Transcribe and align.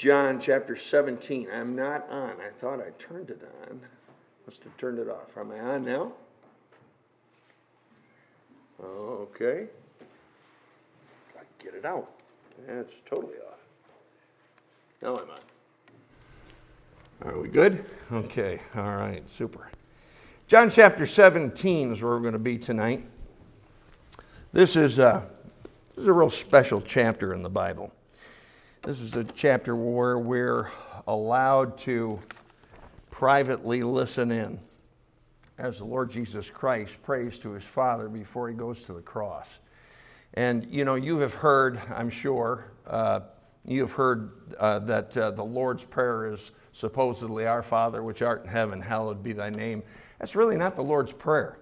John 0.00 0.40
chapter 0.40 0.76
17. 0.76 1.48
I'm 1.52 1.76
not 1.76 2.08
on. 2.08 2.40
I 2.40 2.48
thought 2.48 2.80
I 2.80 2.88
turned 2.98 3.28
it 3.28 3.42
on. 3.68 3.82
Must 4.46 4.64
have 4.64 4.74
turned 4.78 4.98
it 4.98 5.10
off. 5.10 5.36
Am 5.36 5.52
I 5.52 5.60
on 5.60 5.84
now? 5.84 6.12
Okay. 8.82 9.66
Get 11.62 11.74
it 11.74 11.84
out. 11.84 12.10
That's 12.66 13.02
totally 13.04 13.34
off. 13.46 13.58
Now 15.02 15.18
I'm 15.18 15.28
on. 15.28 15.36
Are 17.34 17.38
we 17.38 17.48
good? 17.48 17.84
Okay. 18.10 18.58
All 18.76 18.96
right. 18.96 19.28
Super. 19.28 19.68
John 20.46 20.70
chapter 20.70 21.06
17 21.06 21.92
is 21.92 22.00
where 22.00 22.12
we're 22.12 22.20
going 22.20 22.32
to 22.32 22.38
be 22.38 22.56
tonight. 22.56 23.04
This 24.54 24.76
is 24.76 24.98
a, 24.98 25.28
this 25.94 26.04
is 26.04 26.08
a 26.08 26.12
real 26.14 26.30
special 26.30 26.80
chapter 26.80 27.34
in 27.34 27.42
the 27.42 27.50
Bible. 27.50 27.92
This 28.82 29.02
is 29.02 29.14
a 29.14 29.24
chapter 29.24 29.76
where 29.76 30.18
we're 30.18 30.70
allowed 31.06 31.76
to 31.78 32.18
privately 33.10 33.82
listen 33.82 34.32
in 34.32 34.58
as 35.58 35.78
the 35.78 35.84
Lord 35.84 36.10
Jesus 36.10 36.48
Christ 36.48 37.02
prays 37.02 37.38
to 37.40 37.50
his 37.50 37.62
Father 37.62 38.08
before 38.08 38.48
he 38.48 38.54
goes 38.54 38.84
to 38.84 38.94
the 38.94 39.02
cross. 39.02 39.58
And 40.32 40.66
you 40.70 40.86
know, 40.86 40.94
you 40.94 41.18
have 41.18 41.34
heard, 41.34 41.78
I'm 41.94 42.08
sure, 42.08 42.72
uh, 42.86 43.20
you 43.66 43.82
have 43.82 43.92
heard 43.92 44.30
uh, 44.58 44.78
that 44.78 45.14
uh, 45.14 45.32
the 45.32 45.44
Lord's 45.44 45.84
Prayer 45.84 46.32
is 46.32 46.50
supposedly 46.72 47.46
Our 47.46 47.62
Father, 47.62 48.02
which 48.02 48.22
art 48.22 48.44
in 48.44 48.48
heaven, 48.48 48.80
hallowed 48.80 49.22
be 49.22 49.34
thy 49.34 49.50
name. 49.50 49.82
That's 50.18 50.34
really 50.34 50.56
not 50.56 50.74
the 50.74 50.82
Lord's 50.82 51.12
Prayer. 51.12 51.58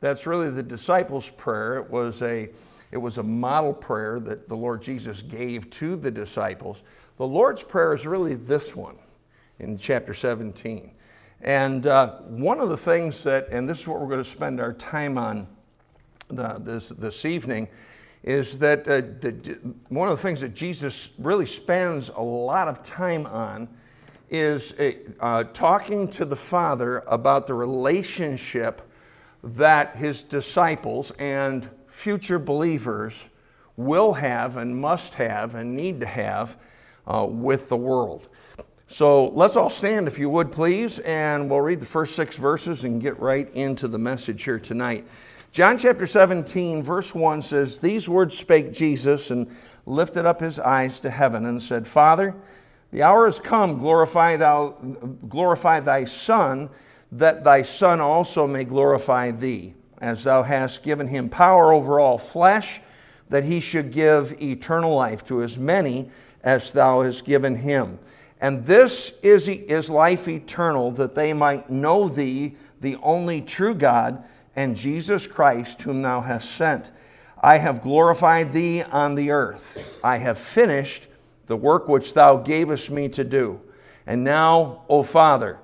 That's 0.00 0.26
really 0.26 0.48
the 0.48 0.62
disciples' 0.62 1.28
prayer. 1.28 1.76
It 1.76 1.90
was 1.90 2.22
a, 2.22 2.48
it 2.94 2.98
was 2.98 3.18
a 3.18 3.24
model 3.24 3.72
prayer 3.72 4.20
that 4.20 4.48
the 4.48 4.56
Lord 4.56 4.80
Jesus 4.80 5.20
gave 5.20 5.68
to 5.70 5.96
the 5.96 6.12
disciples. 6.12 6.80
The 7.16 7.26
Lord's 7.26 7.64
Prayer 7.64 7.92
is 7.92 8.06
really 8.06 8.34
this 8.36 8.76
one 8.76 8.94
in 9.58 9.76
chapter 9.78 10.14
17. 10.14 10.92
And 11.40 11.88
uh, 11.88 12.18
one 12.20 12.60
of 12.60 12.68
the 12.68 12.76
things 12.76 13.24
that, 13.24 13.48
and 13.48 13.68
this 13.68 13.80
is 13.80 13.88
what 13.88 14.00
we're 14.00 14.06
going 14.06 14.22
to 14.22 14.30
spend 14.30 14.60
our 14.60 14.72
time 14.72 15.18
on 15.18 15.48
the, 16.28 16.60
this, 16.60 16.90
this 16.90 17.24
evening, 17.24 17.66
is 18.22 18.60
that 18.60 18.86
uh, 18.86 19.00
the, 19.00 19.58
one 19.88 20.08
of 20.08 20.16
the 20.16 20.22
things 20.22 20.40
that 20.42 20.54
Jesus 20.54 21.10
really 21.18 21.46
spends 21.46 22.10
a 22.10 22.22
lot 22.22 22.68
of 22.68 22.80
time 22.84 23.26
on 23.26 23.66
is 24.30 24.72
uh, 25.18 25.42
talking 25.52 26.06
to 26.10 26.24
the 26.24 26.36
Father 26.36 27.02
about 27.08 27.48
the 27.48 27.54
relationship 27.54 28.88
that 29.42 29.96
his 29.96 30.22
disciples 30.22 31.10
and 31.18 31.68
future 31.94 32.40
believers 32.40 33.24
will 33.76 34.14
have 34.14 34.56
and 34.56 34.76
must 34.76 35.14
have 35.14 35.54
and 35.54 35.76
need 35.76 36.00
to 36.00 36.06
have 36.06 36.56
uh, 37.06 37.24
with 37.28 37.68
the 37.68 37.76
world. 37.76 38.28
So 38.88 39.28
let's 39.28 39.54
all 39.54 39.70
stand, 39.70 40.08
if 40.08 40.18
you 40.18 40.28
would, 40.28 40.50
please, 40.50 40.98
and 40.98 41.48
we'll 41.48 41.60
read 41.60 41.78
the 41.78 41.86
first 41.86 42.16
six 42.16 42.36
verses 42.36 42.82
and 42.82 43.00
get 43.00 43.18
right 43.20 43.48
into 43.54 43.86
the 43.86 43.98
message 43.98 44.42
here 44.42 44.58
tonight. 44.58 45.06
John 45.52 45.78
chapter 45.78 46.06
17, 46.06 46.82
verse 46.82 47.14
1 47.14 47.40
says, 47.42 47.78
These 47.78 48.08
words 48.08 48.36
spake 48.36 48.72
Jesus 48.72 49.30
and 49.30 49.48
lifted 49.86 50.26
up 50.26 50.40
his 50.40 50.58
eyes 50.58 50.98
to 51.00 51.10
heaven 51.10 51.46
and 51.46 51.62
said, 51.62 51.86
Father, 51.86 52.34
the 52.90 53.02
hour 53.02 53.28
is 53.28 53.38
come, 53.38 53.78
glorify, 53.78 54.36
thou, 54.36 54.70
glorify 55.28 55.78
thy 55.78 56.04
Son, 56.04 56.70
that 57.12 57.44
thy 57.44 57.62
Son 57.62 58.00
also 58.00 58.48
may 58.48 58.64
glorify 58.64 59.30
thee, 59.30 59.74
as 60.04 60.24
thou 60.24 60.42
hast 60.42 60.82
given 60.82 61.08
him 61.08 61.28
power 61.28 61.72
over 61.72 61.98
all 61.98 62.18
flesh, 62.18 62.80
that 63.30 63.44
he 63.44 63.58
should 63.58 63.90
give 63.90 64.40
eternal 64.40 64.94
life 64.94 65.24
to 65.24 65.42
as 65.42 65.58
many 65.58 66.10
as 66.42 66.72
thou 66.72 67.02
hast 67.02 67.24
given 67.24 67.56
him. 67.56 67.98
And 68.38 68.66
this 68.66 69.12
is, 69.22 69.48
is 69.48 69.88
life 69.88 70.28
eternal, 70.28 70.90
that 70.92 71.14
they 71.14 71.32
might 71.32 71.70
know 71.70 72.08
thee, 72.08 72.56
the 72.82 72.96
only 72.96 73.40
true 73.40 73.74
God, 73.74 74.22
and 74.54 74.76
Jesus 74.76 75.26
Christ, 75.26 75.80
whom 75.82 76.02
thou 76.02 76.20
hast 76.20 76.50
sent. 76.50 76.90
I 77.42 77.56
have 77.56 77.82
glorified 77.82 78.52
thee 78.52 78.82
on 78.82 79.14
the 79.14 79.30
earth. 79.30 79.82
I 80.04 80.18
have 80.18 80.38
finished 80.38 81.08
the 81.46 81.56
work 81.56 81.88
which 81.88 82.12
thou 82.12 82.36
gavest 82.36 82.90
me 82.90 83.08
to 83.10 83.24
do. 83.24 83.60
And 84.06 84.22
now, 84.22 84.82
O 84.88 85.02
Father, 85.02 85.58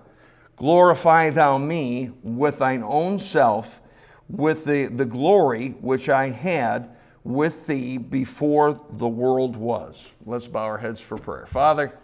glorify 0.57 1.29
thou 1.29 1.59
me 1.59 2.11
with 2.23 2.59
thine 2.59 2.83
own 2.83 3.19
self, 3.19 3.83
with 4.31 4.65
the, 4.65 4.87
the 4.87 5.05
glory 5.05 5.71
which 5.81 6.09
I 6.09 6.29
had 6.29 6.91
with 7.25 7.67
thee 7.67 7.99
before 7.99 8.81
the 8.91 9.09
world 9.09 9.57
was. 9.57 10.09
Let's 10.25 10.49
bow 10.49 10.65
our 10.65 10.79
heads 10.79 11.01
for 11.01 11.19
prayer. 11.19 11.47
Father, 11.47 11.99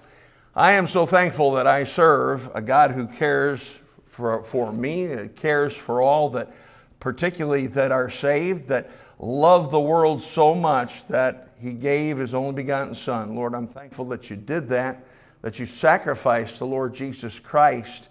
I 0.54 0.72
am 0.72 0.86
so 0.86 1.06
thankful 1.06 1.52
that 1.52 1.66
I 1.66 1.84
serve 1.84 2.50
a 2.54 2.60
God 2.60 2.90
who 2.90 3.06
cares 3.06 3.78
for, 4.06 4.42
for 4.42 4.72
me, 4.72 5.12
uh, 5.12 5.28
cares 5.28 5.76
for 5.76 6.02
all 6.02 6.30
that, 6.30 6.52
particularly 7.00 7.66
that 7.68 7.92
are 7.92 8.10
saved, 8.10 8.68
that 8.68 8.90
love 9.18 9.70
the 9.70 9.80
world 9.80 10.20
so 10.20 10.54
much 10.54 11.06
that 11.08 11.54
he 11.60 11.72
gave 11.72 12.18
his 12.18 12.34
only 12.34 12.54
begotten 12.54 12.94
Son. 12.94 13.34
Lord, 13.34 13.54
I'm 13.54 13.66
thankful 13.66 14.06
that 14.06 14.28
you 14.30 14.36
did 14.36 14.68
that, 14.68 15.04
that 15.42 15.58
you 15.58 15.66
sacrificed 15.66 16.58
the 16.58 16.66
Lord 16.66 16.94
Jesus 16.94 17.38
Christ 17.38 18.08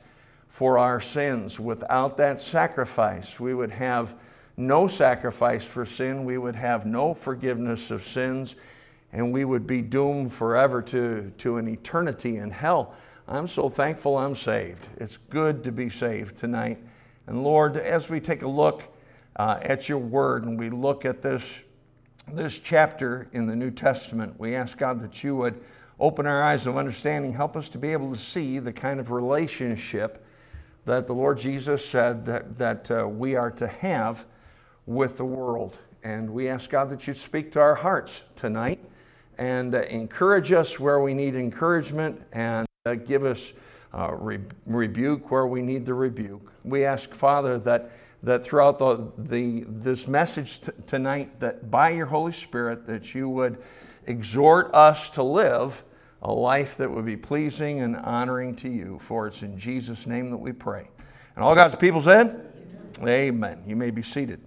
for 0.56 0.78
our 0.78 1.02
sins. 1.02 1.60
Without 1.60 2.16
that 2.16 2.40
sacrifice, 2.40 3.42
we 3.42 3.54
would 3.54 3.72
have 3.72 4.16
no 4.56 4.88
sacrifice 4.88 5.66
for 5.66 5.86
sin, 5.86 6.24
we 6.24 6.38
would 6.38 6.56
have 6.56 6.86
no 6.86 7.14
forgiveness 7.14 7.92
of 7.92 8.02
sins 8.06 8.56
and 9.12 9.34
we 9.34 9.44
would 9.44 9.68
be 9.68 9.82
doomed 9.82 10.32
forever 10.32 10.82
to, 10.82 11.34
to 11.40 11.58
an 11.58 11.68
eternity 11.68 12.38
in 12.38 12.52
hell. 12.52 12.96
I'm 13.28 13.48
so 13.48 13.68
thankful 13.68 14.18
I'm 14.18 14.34
saved. 14.34 14.88
It's 14.96 15.18
good 15.18 15.62
to 15.66 15.74
be 15.74 15.90
saved 15.90 16.38
tonight. 16.38 16.82
And 17.28 17.44
Lord, 17.44 17.76
as 17.76 18.10
we 18.10 18.22
take 18.22 18.42
a 18.42 18.48
look 18.48 18.82
uh, 19.36 19.60
at 19.62 19.90
your 19.90 19.98
word 19.98 20.46
and 20.46 20.58
we 20.58 20.70
look 20.70 21.04
at 21.04 21.22
this, 21.22 21.44
this 22.32 22.60
chapter 22.60 23.28
in 23.34 23.46
the 23.46 23.58
New 23.58 23.72
Testament, 23.72 24.40
we 24.40 24.56
ask 24.56 24.78
God 24.78 25.02
that 25.02 25.22
you 25.22 25.36
would 25.36 25.62
open 26.00 26.26
our 26.26 26.42
eyes 26.42 26.66
of 26.66 26.78
understanding, 26.78 27.34
help 27.34 27.58
us 27.58 27.68
to 27.68 27.78
be 27.78 27.92
able 27.92 28.14
to 28.14 28.18
see 28.18 28.58
the 28.60 28.72
kind 28.72 29.02
of 29.02 29.12
relationship 29.12 30.25
that 30.86 31.08
the 31.08 31.14
Lord 31.14 31.40
Jesus 31.40 31.88
said 31.88 32.26
that, 32.26 32.58
that 32.58 32.92
uh, 32.92 33.08
we 33.08 33.36
are 33.36 33.52
to 33.52 33.68
have 33.68 34.26
with 34.86 35.18
the 35.18 35.26
world. 35.26 35.78
And 36.04 36.30
we 36.30 36.48
ask 36.48 36.70
God 36.70 36.92
that 36.92 37.08
you 37.08 37.14
speak 37.16 37.52
to 37.54 37.60
our 37.60 37.76
hearts 37.76 38.22
tonight 38.36 38.80
and 39.38 39.74
uh, 39.74 39.82
encourage 39.84 40.52
us 40.52 40.80
where 40.80 41.00
we 41.00 41.14
need 41.14 41.36
encouragement 41.36 42.22
and 42.32 42.68
uh, 42.86 42.94
give 42.94 43.26
us 43.26 43.54
uh, 43.94 44.14
re- 44.14 44.40
rebuke 44.66 45.32
where 45.32 45.48
we 45.48 45.62
need 45.62 45.86
the 45.86 45.94
rebuke. 45.94 46.52
We 46.64 46.86
ask, 46.86 47.14
Father, 47.14 47.58
that, 47.60 47.92
that 48.22 48.44
throughout 48.44 48.78
the, 48.78 49.12
the, 49.18 49.66
this 49.68 50.08
message 50.08 50.62
t- 50.62 50.72
tonight, 50.86 51.40
that 51.40 51.72
by 51.72 51.90
your 51.90 52.06
Holy 52.06 52.32
Spirit, 52.32 52.86
that 52.86 53.16
you 53.16 53.28
would 53.30 53.58
exhort 54.06 54.74
us 54.74 55.10
to 55.12 55.24
live 55.24 55.84
a 56.26 56.34
life 56.34 56.78
that 56.78 56.90
would 56.90 57.06
be 57.06 57.16
pleasing 57.16 57.82
and 57.82 57.96
honoring 57.96 58.56
to 58.56 58.68
you. 58.68 58.98
For 59.00 59.28
it's 59.28 59.44
in 59.44 59.60
Jesus' 59.60 60.08
name 60.08 60.32
that 60.32 60.38
we 60.38 60.52
pray. 60.52 60.88
And 61.36 61.44
all 61.44 61.54
God's 61.54 61.76
people 61.76 62.02
said, 62.02 62.52
Amen. 62.98 63.08
Amen. 63.08 63.64
You 63.68 63.76
may 63.76 63.92
be 63.92 64.02
seated. 64.02 64.42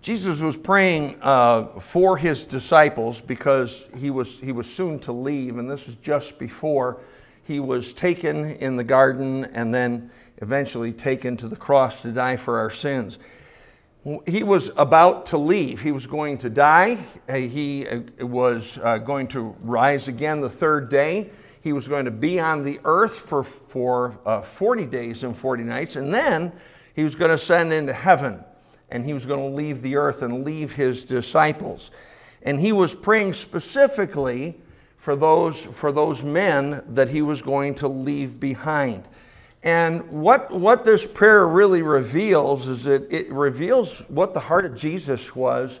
Jesus 0.00 0.40
was 0.40 0.56
praying 0.56 1.18
uh, 1.20 1.80
for 1.80 2.16
his 2.16 2.46
disciples 2.46 3.20
because 3.20 3.84
he 3.96 4.10
was, 4.10 4.36
he 4.36 4.52
was 4.52 4.66
soon 4.66 4.98
to 5.00 5.12
leave, 5.12 5.58
and 5.58 5.70
this 5.70 5.86
was 5.86 5.96
just 5.96 6.38
before 6.38 7.00
he 7.42 7.60
was 7.60 7.92
taken 7.92 8.52
in 8.52 8.76
the 8.76 8.84
garden 8.84 9.44
and 9.46 9.74
then 9.74 10.10
eventually 10.38 10.92
taken 10.92 11.36
to 11.36 11.48
the 11.48 11.56
cross 11.56 12.00
to 12.02 12.10
die 12.10 12.36
for 12.36 12.58
our 12.58 12.70
sins. 12.70 13.18
He 14.26 14.42
was 14.42 14.70
about 14.76 15.26
to 15.26 15.38
leave. 15.38 15.80
He 15.80 15.92
was 15.92 16.06
going 16.06 16.38
to 16.38 16.50
die. 16.50 16.98
He 17.28 17.88
uh, 17.88 18.26
was 18.26 18.78
uh, 18.82 18.98
going 18.98 19.28
to 19.28 19.56
rise 19.62 20.08
again 20.08 20.40
the 20.42 20.50
third 20.50 20.90
day. 20.90 21.30
He 21.62 21.72
was 21.72 21.88
going 21.88 22.04
to 22.04 22.10
be 22.10 22.38
on 22.38 22.64
the 22.64 22.80
earth 22.84 23.16
for, 23.16 23.42
for 23.42 24.18
uh, 24.26 24.42
40 24.42 24.84
days 24.84 25.24
and 25.24 25.34
40 25.34 25.62
nights, 25.62 25.96
and 25.96 26.12
then 26.12 26.52
he 26.94 27.02
was 27.02 27.14
going 27.14 27.30
to 27.30 27.36
ascend 27.36 27.72
into 27.72 27.94
heaven 27.94 28.44
and 28.90 29.04
he 29.04 29.12
was 29.12 29.26
going 29.26 29.40
to 29.40 29.56
leave 29.56 29.82
the 29.82 29.96
earth 29.96 30.22
and 30.22 30.44
leave 30.44 30.74
his 30.74 31.04
disciples. 31.04 31.90
And 32.42 32.60
he 32.60 32.72
was 32.72 32.94
praying 32.94 33.32
specifically 33.32 34.60
for 34.96 35.16
those, 35.16 35.64
for 35.64 35.90
those 35.90 36.22
men 36.22 36.84
that 36.88 37.08
he 37.08 37.22
was 37.22 37.42
going 37.42 37.74
to 37.76 37.88
leave 37.88 38.38
behind. 38.38 39.08
And 39.64 40.10
what, 40.10 40.50
what 40.50 40.84
this 40.84 41.06
prayer 41.06 41.46
really 41.46 41.80
reveals 41.80 42.68
is 42.68 42.84
that 42.84 43.10
it 43.10 43.32
reveals 43.32 44.00
what 44.08 44.34
the 44.34 44.40
heart 44.40 44.66
of 44.66 44.76
Jesus 44.76 45.34
was 45.34 45.80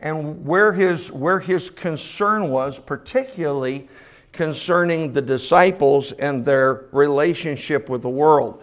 and 0.00 0.46
where 0.46 0.72
his, 0.72 1.10
where 1.10 1.40
his 1.40 1.68
concern 1.68 2.48
was, 2.48 2.78
particularly 2.78 3.88
concerning 4.30 5.12
the 5.12 5.20
disciples 5.20 6.12
and 6.12 6.44
their 6.44 6.84
relationship 6.92 7.88
with 7.88 8.02
the 8.02 8.08
world. 8.08 8.62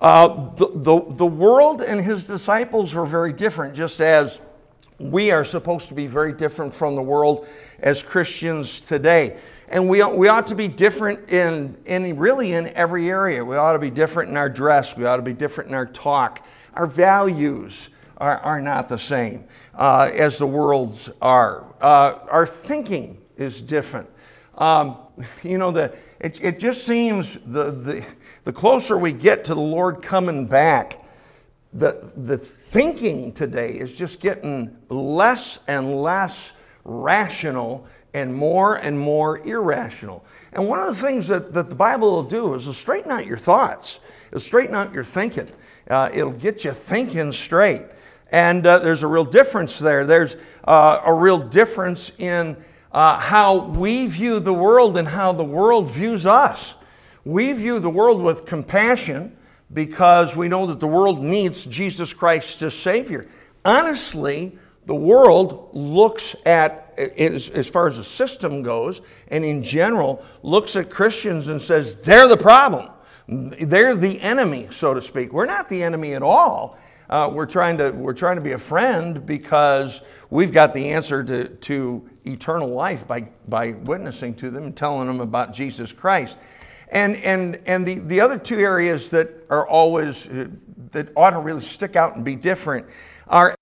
Uh, 0.00 0.54
the, 0.54 0.70
the, 0.74 1.14
the 1.14 1.26
world 1.26 1.82
and 1.82 2.00
his 2.00 2.26
disciples 2.26 2.94
were 2.94 3.06
very 3.06 3.32
different, 3.32 3.74
just 3.74 4.00
as 4.00 4.40
we 5.00 5.32
are 5.32 5.44
supposed 5.44 5.88
to 5.88 5.94
be 5.94 6.06
very 6.06 6.32
different 6.32 6.72
from 6.72 6.94
the 6.94 7.02
world 7.02 7.48
as 7.80 8.00
Christians 8.00 8.80
today. 8.80 9.38
And 9.68 9.88
we, 9.88 10.02
we 10.04 10.28
ought 10.28 10.46
to 10.48 10.54
be 10.54 10.68
different 10.68 11.30
in, 11.30 11.76
in 11.86 12.16
really 12.16 12.52
in 12.52 12.68
every 12.68 13.08
area. 13.08 13.44
We 13.44 13.56
ought 13.56 13.72
to 13.72 13.78
be 13.78 13.90
different 13.90 14.30
in 14.30 14.36
our 14.36 14.50
dress. 14.50 14.96
We 14.96 15.06
ought 15.06 15.16
to 15.16 15.22
be 15.22 15.32
different 15.32 15.70
in 15.70 15.74
our 15.74 15.86
talk. 15.86 16.46
Our 16.74 16.86
values 16.86 17.88
are, 18.18 18.38
are 18.38 18.60
not 18.60 18.88
the 18.88 18.98
same 18.98 19.44
uh, 19.74 20.10
as 20.12 20.38
the 20.38 20.46
world's 20.46 21.10
are. 21.20 21.64
Uh, 21.80 22.18
our 22.30 22.46
thinking 22.46 23.20
is 23.36 23.62
different. 23.62 24.08
Um, 24.56 24.96
you 25.42 25.58
know, 25.58 25.70
the, 25.70 25.94
it, 26.20 26.40
it 26.42 26.58
just 26.58 26.86
seems 26.86 27.38
the, 27.46 27.70
the, 27.70 28.04
the 28.44 28.52
closer 28.52 28.96
we 28.96 29.12
get 29.12 29.44
to 29.44 29.54
the 29.54 29.60
Lord 29.60 30.02
coming 30.02 30.46
back, 30.46 31.04
the, 31.72 32.12
the 32.16 32.38
thinking 32.38 33.32
today 33.32 33.72
is 33.72 33.92
just 33.92 34.20
getting 34.20 34.76
less 34.88 35.58
and 35.66 36.02
less 36.02 36.52
rational 36.84 37.86
and 38.14 38.32
more 38.32 38.76
and 38.76 38.98
more 38.98 39.40
irrational. 39.46 40.24
And 40.52 40.68
one 40.68 40.78
of 40.78 40.86
the 40.86 41.02
things 41.02 41.28
that, 41.28 41.52
that 41.52 41.68
the 41.68 41.74
Bible 41.74 42.12
will 42.12 42.22
do 42.22 42.54
is 42.54 42.74
straighten 42.76 43.10
out 43.10 43.26
your 43.26 43.36
thoughts, 43.36 43.98
it'll 44.28 44.40
straighten 44.40 44.74
out 44.74 44.94
your 44.94 45.04
thinking, 45.04 45.48
uh, 45.90 46.08
it'll 46.14 46.30
get 46.30 46.64
you 46.64 46.70
thinking 46.70 47.32
straight. 47.32 47.82
And 48.30 48.66
uh, 48.66 48.78
there's 48.78 49.02
a 49.02 49.06
real 49.06 49.24
difference 49.24 49.78
there. 49.78 50.06
There's 50.06 50.36
uh, 50.64 51.02
a 51.04 51.12
real 51.12 51.38
difference 51.38 52.10
in 52.18 52.56
uh, 52.90 53.18
how 53.18 53.58
we 53.58 54.06
view 54.06 54.40
the 54.40 54.52
world 54.52 54.96
and 54.96 55.08
how 55.08 55.32
the 55.32 55.44
world 55.44 55.90
views 55.90 56.24
us. 56.24 56.74
We 57.24 57.52
view 57.52 57.80
the 57.80 57.90
world 57.90 58.22
with 58.22 58.44
compassion 58.44 59.36
because 59.72 60.36
we 60.36 60.48
know 60.48 60.66
that 60.66 60.80
the 60.80 60.86
world 60.86 61.22
needs 61.22 61.64
Jesus 61.66 62.14
Christ 62.14 62.62
as 62.62 62.74
Savior. 62.74 63.26
Honestly, 63.64 64.58
the 64.86 64.94
world 64.94 65.70
looks 65.72 66.36
at, 66.44 66.94
as, 66.98 67.48
as 67.50 67.68
far 67.68 67.86
as 67.86 67.96
the 67.96 68.04
system 68.04 68.62
goes, 68.62 69.00
and 69.28 69.44
in 69.44 69.62
general, 69.62 70.24
looks 70.42 70.76
at 70.76 70.90
Christians 70.90 71.48
and 71.48 71.60
says, 71.60 71.96
they're 71.96 72.28
the 72.28 72.36
problem. 72.36 72.90
They're 73.26 73.96
the 73.96 74.20
enemy, 74.20 74.68
so 74.70 74.92
to 74.92 75.00
speak. 75.00 75.32
We're 75.32 75.46
not 75.46 75.68
the 75.68 75.82
enemy 75.82 76.14
at 76.14 76.22
all. 76.22 76.78
Uh, 77.08 77.30
we're, 77.32 77.46
trying 77.46 77.78
to, 77.78 77.90
we're 77.90 78.14
trying 78.14 78.36
to 78.36 78.42
be 78.42 78.52
a 78.52 78.58
friend 78.58 79.24
because 79.24 80.00
we've 80.30 80.52
got 80.52 80.74
the 80.74 80.90
answer 80.90 81.22
to, 81.22 81.48
to 81.48 82.08
eternal 82.24 82.68
life 82.68 83.06
by, 83.06 83.28
by 83.48 83.72
witnessing 83.72 84.34
to 84.34 84.50
them 84.50 84.64
and 84.64 84.76
telling 84.76 85.06
them 85.06 85.20
about 85.20 85.52
Jesus 85.52 85.92
Christ. 85.92 86.38
And, 86.90 87.16
and, 87.16 87.60
and 87.66 87.86
the, 87.86 87.98
the 87.98 88.20
other 88.20 88.38
two 88.38 88.58
areas 88.58 89.10
that 89.10 89.30
are 89.50 89.66
always, 89.66 90.28
that 90.92 91.10
ought 91.16 91.30
to 91.30 91.40
really 91.40 91.60
stick 91.60 91.96
out 91.96 92.16
and 92.16 92.24
be 92.24 92.36
different 92.36 92.86
are 93.26 93.53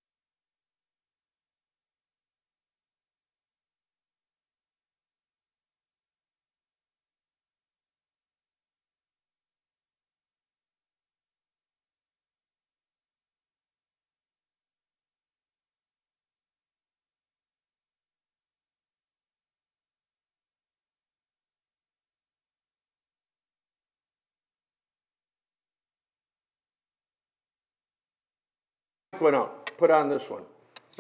went 29.23 29.37
on. 29.37 29.49
Put 29.77 29.91
on 29.91 30.09
this 30.09 30.29
one. 30.29 30.43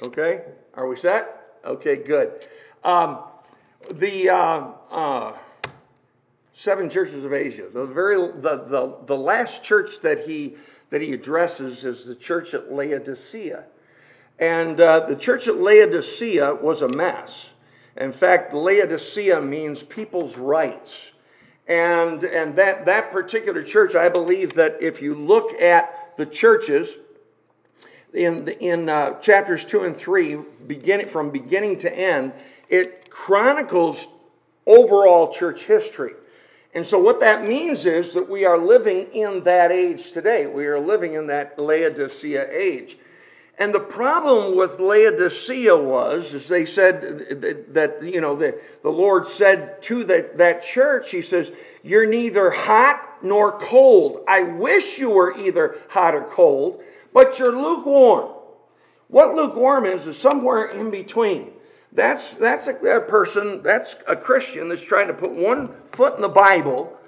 Okay? 0.04 0.44
Are 0.74 0.86
we 0.86 0.96
set? 0.96 1.56
Okay, 1.64 1.96
good. 1.96 2.46
Um, 2.82 3.18
the 3.90 4.30
uh, 4.30 4.68
uh, 4.90 5.36
seven 6.52 6.88
churches 6.88 7.24
of 7.24 7.32
Asia. 7.32 7.68
The 7.72 7.86
very 7.86 8.16
the, 8.16 8.64
the, 8.66 8.98
the 9.06 9.16
last 9.16 9.62
church 9.62 10.00
that 10.00 10.20
he 10.20 10.56
that 10.90 11.00
he 11.00 11.12
addresses 11.12 11.84
is 11.84 12.06
the 12.06 12.14
church 12.14 12.54
at 12.54 12.72
Laodicea. 12.72 13.64
And 14.38 14.80
uh, 14.80 15.06
the 15.06 15.16
church 15.16 15.48
at 15.48 15.56
Laodicea 15.56 16.56
was 16.56 16.82
a 16.82 16.88
mess. 16.88 17.50
In 17.96 18.12
fact, 18.12 18.52
Laodicea 18.52 19.40
means 19.40 19.82
people's 19.82 20.36
rights. 20.36 21.12
And, 21.66 22.24
and 22.24 22.56
that, 22.56 22.86
that 22.86 23.12
particular 23.12 23.62
church, 23.62 23.94
I 23.94 24.08
believe 24.08 24.54
that 24.54 24.82
if 24.82 25.00
you 25.00 25.14
look 25.14 25.52
at 25.60 26.16
the 26.16 26.26
churches, 26.26 26.96
in, 28.14 28.48
in 28.48 28.88
uh, 28.88 29.18
chapters 29.20 29.64
2 29.64 29.84
and 29.84 29.96
3, 29.96 30.38
beginning, 30.66 31.06
from 31.06 31.30
beginning 31.30 31.78
to 31.78 31.98
end, 31.98 32.32
it 32.68 33.10
chronicles 33.10 34.08
overall 34.66 35.32
church 35.32 35.64
history. 35.64 36.12
And 36.74 36.86
so, 36.86 36.98
what 36.98 37.20
that 37.20 37.46
means 37.46 37.84
is 37.84 38.14
that 38.14 38.30
we 38.30 38.44
are 38.44 38.56
living 38.56 39.08
in 39.12 39.42
that 39.42 39.70
age 39.70 40.12
today. 40.12 40.46
We 40.46 40.66
are 40.66 40.80
living 40.80 41.12
in 41.12 41.26
that 41.26 41.58
Laodicea 41.58 42.48
age. 42.50 42.96
And 43.58 43.74
the 43.74 43.80
problem 43.80 44.56
with 44.56 44.80
Laodicea 44.80 45.76
was, 45.76 46.32
as 46.32 46.48
they 46.48 46.64
said 46.64 47.02
that, 47.74 47.98
you 48.02 48.22
know, 48.22 48.34
the, 48.34 48.58
the 48.82 48.90
Lord 48.90 49.26
said 49.26 49.82
to 49.82 50.02
that, 50.04 50.38
that 50.38 50.64
church, 50.64 51.10
He 51.10 51.20
says, 51.20 51.52
You're 51.82 52.06
neither 52.06 52.50
hot 52.50 53.18
nor 53.22 53.52
cold. 53.58 54.20
I 54.26 54.42
wish 54.42 54.98
you 54.98 55.10
were 55.10 55.36
either 55.38 55.76
hot 55.90 56.14
or 56.14 56.24
cold 56.24 56.82
but 57.12 57.38
you're 57.38 57.52
lukewarm. 57.52 58.32
What 59.08 59.34
lukewarm 59.34 59.84
is, 59.84 60.06
is 60.06 60.18
somewhere 60.18 60.70
in 60.70 60.90
between. 60.90 61.52
That's, 61.92 62.36
that's 62.36 62.68
a, 62.68 62.74
a 62.74 63.00
person, 63.02 63.62
that's 63.62 63.96
a 64.08 64.16
Christian 64.16 64.68
that's 64.68 64.82
trying 64.82 65.08
to 65.08 65.14
put 65.14 65.32
one 65.32 65.74
foot 65.84 66.16
in 66.16 66.22
the 66.22 66.28
Bible 66.28 66.98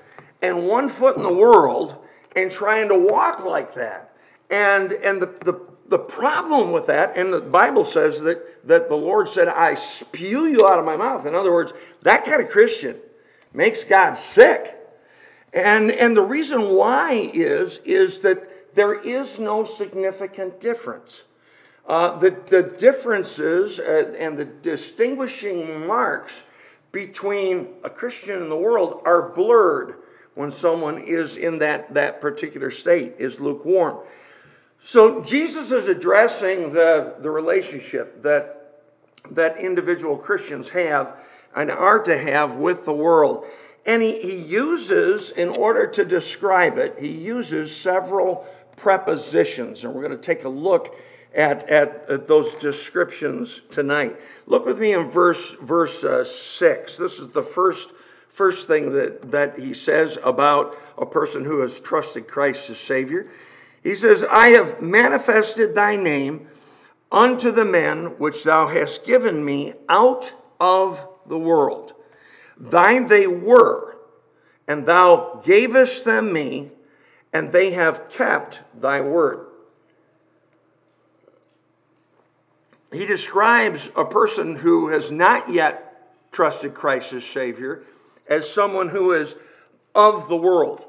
and 0.43 0.67
one 0.67 0.89
foot 0.89 1.17
in 1.17 1.23
the 1.23 1.33
world 1.33 1.97
and 2.37 2.51
trying 2.51 2.89
to 2.89 2.99
walk 2.99 3.45
like 3.45 3.75
that. 3.75 4.15
And, 4.51 4.93
and 4.93 5.23
the, 5.23 5.27
the, 5.27 5.61
the 5.89 5.99
problem 5.99 6.73
with 6.73 6.87
that, 6.89 7.17
and 7.17 7.33
the 7.33 7.41
Bible 7.41 7.85
says 7.85 8.21
that, 8.23 8.67
that 8.69 8.91
the 8.91 8.97
Lord 8.97 9.29
said, 9.29 9.49
I 9.49 9.75
spew 9.75 10.45
you 10.45 10.67
out 10.67 10.79
of 10.79 10.85
my 10.85 10.97
mouth. 10.97 11.25
In 11.27 11.35
other 11.35 11.53
words, 11.53 11.73
that 12.03 12.25
kind 12.25 12.43
of 12.43 12.51
Christian 12.51 12.97
makes 13.55 13.85
God 13.85 14.19
sick. 14.19 14.79
And, 15.55 15.91
and 15.91 16.15
the 16.15 16.23
reason 16.23 16.75
why 16.75 17.31
is, 17.33 17.79
is 17.85 18.21
that 18.21 18.47
there 18.75 18.95
is 18.95 19.39
no 19.39 19.65
significant 19.65 20.61
difference. 20.61 21.25
Uh, 21.87 22.19
the, 22.19 22.31
the 22.47 22.63
differences 22.63 23.79
uh, 23.79 24.15
and 24.19 24.39
the 24.39 24.45
distinguishing 24.45 25.87
marks 25.87 26.45
between 26.93 27.69
a 27.83 27.91
Christian 27.91 28.41
and 28.41 28.51
the 28.51 28.57
world 28.57 29.03
are 29.05 29.31
blurred 29.31 29.97
when 30.35 30.51
someone 30.51 30.99
is 30.99 31.37
in 31.37 31.59
that, 31.59 31.93
that 31.95 32.21
particular 32.21 32.71
state, 32.71 33.15
is 33.19 33.41
lukewarm. 33.41 33.99
So 34.79 35.23
Jesus 35.23 35.71
is 35.71 35.89
addressing 35.89 36.73
the, 36.73 37.15
the 37.21 37.31
relationship 37.31 38.23
that, 38.23 38.81
that 39.31 39.59
individual 39.59 40.17
Christians 40.17 40.71
have 40.71 41.17
and 41.55 41.71
are 41.71 42.01
to 42.01 42.19
have 42.19 42.57
with 42.57 42.85
the 42.85 42.93
world. 42.93 43.47
And 43.87 44.03
he, 44.03 44.21
he 44.21 44.37
uses, 44.37 45.31
in 45.31 45.51
order 45.51 45.87
to 45.87 46.05
describe 46.05 46.79
it, 46.79 46.99
he 46.99 47.09
uses 47.09 47.75
several 47.75 48.47
prepositions, 48.85 49.83
and 49.83 49.95
we're 49.95 50.03
going 50.03 50.13
to 50.13 50.19
take 50.19 50.45
a 50.45 50.49
look 50.49 50.95
at, 51.35 51.67
at, 51.71 52.05
at, 52.11 52.27
those 52.29 52.55
descriptions 52.55 53.63
tonight. 53.71 54.15
Look 54.47 54.67
with 54.67 54.79
me 54.79 54.93
in 54.93 55.09
verse, 55.09 55.53
verse 55.53 56.05
uh, 56.05 56.23
6. 56.23 56.99
This 56.99 57.19
is 57.19 57.31
the 57.31 57.43
first, 57.43 57.95
first 58.29 58.69
thing 58.69 58.93
that, 58.93 59.31
that 59.31 59.59
he 59.59 59.73
says 59.73 60.19
about 60.23 60.77
a 60.99 61.07
person 61.07 61.47
who 61.47 61.61
has 61.61 61.81
trusted 61.81 62.29
Christ 62.29 62.69
as 62.69 62.79
Savior. 62.79 63.27
He 63.83 63.95
says, 63.95 64.23
I 64.31 64.49
have 64.49 64.83
manifested 64.83 65.75
thy 65.75 65.97
name 65.97 66.47
unto 67.11 67.53
the 67.53 67.65
men 67.65 68.19
which 68.19 68.45
thou 68.45 68.69
hast 68.69 69.07
given 69.07 69.47
me 69.47 69.73
out 69.89 70.35
of 70.61 71.09
the 71.27 71.39
world. 71.39 71.95
Thine 72.59 73.09
they 73.09 73.27
were, 73.27 73.97
and 74.69 74.85
thou 74.85 75.41
gavest 75.43 76.05
them 76.05 76.35
me 76.35 76.73
and 77.35 77.51
they 77.51 77.73
have 77.73 78.09
kept 78.09 78.63
thy 78.81 79.01
word. 79.01 79.47
He 82.93 83.05
describes 83.05 83.91
a 83.97 84.05
person 84.05 84.55
who 84.55 84.89
has 84.89 85.11
not 85.11 85.51
yet 85.51 86.31
trusted 86.31 86.75
Christ 86.75 87.13
as 87.13 87.27
Savior 87.27 87.83
as 88.29 88.49
someone 88.49 88.89
who 88.89 89.13
is 89.13 89.35
of 89.97 90.29
the 90.29 90.37
world. 90.37 90.87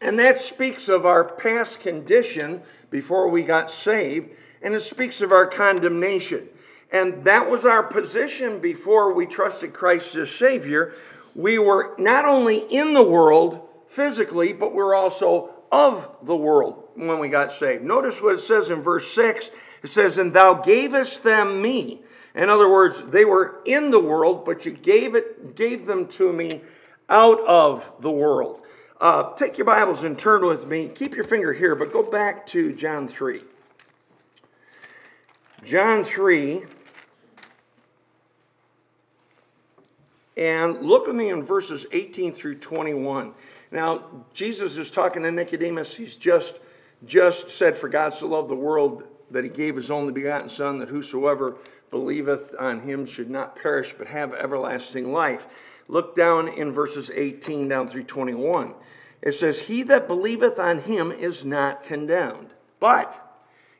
And 0.00 0.18
that 0.18 0.38
speaks 0.38 0.88
of 0.88 1.04
our 1.04 1.24
past 1.24 1.80
condition 1.80 2.62
before 2.90 3.28
we 3.28 3.44
got 3.44 3.70
saved, 3.70 4.30
and 4.62 4.74
it 4.74 4.80
speaks 4.80 5.20
of 5.20 5.32
our 5.32 5.46
condemnation. 5.46 6.48
And 6.90 7.24
that 7.24 7.50
was 7.50 7.66
our 7.66 7.82
position 7.82 8.60
before 8.60 9.12
we 9.12 9.26
trusted 9.26 9.74
Christ 9.74 10.14
as 10.16 10.30
Savior. 10.30 10.94
We 11.34 11.58
were 11.58 11.94
not 11.98 12.24
only 12.24 12.58
in 12.58 12.94
the 12.94 13.02
world 13.02 13.60
physically, 13.86 14.52
but 14.52 14.74
we're 14.74 14.94
also 14.94 15.57
of 15.70 16.08
the 16.22 16.36
world 16.36 16.88
when 16.94 17.18
we 17.18 17.28
got 17.28 17.52
saved. 17.52 17.84
Notice 17.84 18.20
what 18.20 18.34
it 18.34 18.40
says 18.40 18.70
in 18.70 18.80
verse 18.80 19.10
6. 19.12 19.50
It 19.82 19.88
says, 19.88 20.18
And 20.18 20.32
thou 20.32 20.54
gavest 20.54 21.22
them 21.22 21.62
me. 21.62 22.02
In 22.34 22.50
other 22.50 22.70
words, 22.70 23.02
they 23.02 23.24
were 23.24 23.60
in 23.64 23.90
the 23.90 24.00
world, 24.00 24.44
but 24.44 24.64
you 24.66 24.72
gave 24.72 25.14
it, 25.14 25.56
gave 25.56 25.86
them 25.86 26.06
to 26.08 26.32
me 26.32 26.62
out 27.08 27.40
of 27.46 27.92
the 28.00 28.10
world. 28.10 28.60
Uh, 29.00 29.32
take 29.34 29.58
your 29.58 29.64
Bibles 29.64 30.02
and 30.02 30.18
turn 30.18 30.44
with 30.44 30.66
me. 30.66 30.88
Keep 30.88 31.14
your 31.14 31.24
finger 31.24 31.52
here, 31.52 31.74
but 31.74 31.92
go 31.92 32.02
back 32.02 32.46
to 32.46 32.72
John 32.74 33.06
3. 33.06 33.42
John 35.64 36.02
3. 36.02 36.64
And 40.38 40.82
look 40.82 41.08
with 41.08 41.16
me 41.16 41.30
in 41.30 41.42
verses 41.42 41.84
18 41.90 42.32
through 42.32 42.58
21. 42.58 43.34
Now, 43.72 44.04
Jesus 44.32 44.78
is 44.78 44.90
talking 44.90 45.24
to 45.24 45.32
Nicodemus. 45.32 45.96
He's 45.96 46.16
just, 46.16 46.60
just 47.04 47.50
said, 47.50 47.76
For 47.76 47.88
God 47.88 48.14
so 48.14 48.28
loved 48.28 48.48
the 48.48 48.54
world 48.54 49.08
that 49.32 49.42
he 49.42 49.50
gave 49.50 49.76
his 49.76 49.90
only 49.90 50.12
begotten 50.12 50.48
Son, 50.48 50.78
that 50.78 50.88
whosoever 50.88 51.56
believeth 51.90 52.54
on 52.58 52.80
him 52.80 53.04
should 53.04 53.28
not 53.28 53.56
perish, 53.56 53.92
but 53.92 54.06
have 54.06 54.32
everlasting 54.32 55.12
life. 55.12 55.46
Look 55.88 56.14
down 56.14 56.48
in 56.48 56.70
verses 56.70 57.10
18 57.12 57.66
down 57.66 57.88
through 57.88 58.04
21. 58.04 58.74
It 59.22 59.32
says, 59.32 59.60
He 59.60 59.82
that 59.84 60.06
believeth 60.06 60.58
on 60.58 60.78
him 60.78 61.10
is 61.10 61.44
not 61.44 61.82
condemned, 61.82 62.50
but 62.78 63.20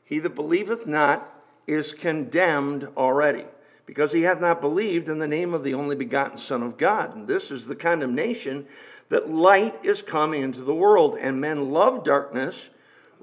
he 0.05 0.19
that 0.19 0.35
believeth 0.35 0.87
not 0.87 1.33
is 1.67 1.93
condemned 1.93 2.89
already, 2.97 3.45
because 3.89 4.13
he 4.13 4.21
hath 4.21 4.39
not 4.39 4.61
believed 4.61 5.09
in 5.09 5.19
the 5.19 5.27
name 5.27 5.55
of 5.55 5.65
the 5.65 5.73
only 5.73 5.97
begotten 5.97 6.37
Son 6.37 6.63
of 6.63 6.77
God. 6.77 7.17
And 7.17 7.27
this 7.27 7.51
is 7.51 7.67
the 7.67 7.75
condemnation 7.75 8.67
that 9.09 9.31
light 9.31 9.83
is 9.83 10.03
come 10.03 10.35
into 10.35 10.61
the 10.61 10.75
world, 10.75 11.17
and 11.19 11.41
men 11.41 11.71
love 11.71 12.05
darkness 12.05 12.69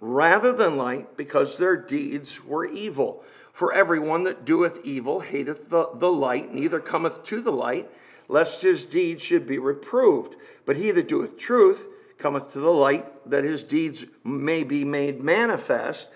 rather 0.02 0.52
than 0.52 0.76
light, 0.76 1.16
because 1.16 1.60
their 1.60 1.78
deeds 1.78 2.44
were 2.44 2.66
evil. 2.66 3.24
For 3.54 3.76
everyone 3.76 4.24
that 4.24 4.44
doeth 4.44 4.84
evil 4.84 5.20
hateth 5.20 5.70
the, 5.70 5.92
the 5.94 6.12
light, 6.12 6.52
neither 6.52 6.80
cometh 6.80 7.22
to 7.26 7.42
the 7.42 7.52
light, 7.52 7.88
lest 8.28 8.64
his 8.64 8.88
deeds 8.88 9.22
should 9.22 9.46
be 9.46 9.60
reproved. 9.60 10.36
But 10.66 10.78
he 10.78 10.90
that 10.90 11.08
doeth 11.08 11.38
truth 11.38 11.88
cometh 12.18 12.54
to 12.54 12.60
the 12.60 12.74
light, 12.74 13.30
that 13.30 13.44
his 13.44 13.64
deeds 13.64 14.08
may 14.24 14.64
be 14.64 14.84
made 14.84 15.24
manifest, 15.24 16.10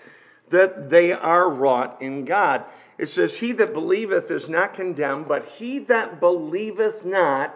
that 0.48 0.90
they 0.90 1.12
are 1.12 1.48
wrought 1.48 2.02
in 2.02 2.24
God. 2.24 2.64
It 3.00 3.08
says, 3.08 3.38
He 3.38 3.52
that 3.52 3.72
believeth 3.72 4.30
is 4.30 4.50
not 4.50 4.74
condemned, 4.74 5.26
but 5.26 5.46
he 5.48 5.78
that 5.78 6.20
believeth 6.20 7.02
not 7.02 7.54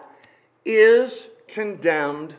is 0.64 1.28
condemned 1.48 2.34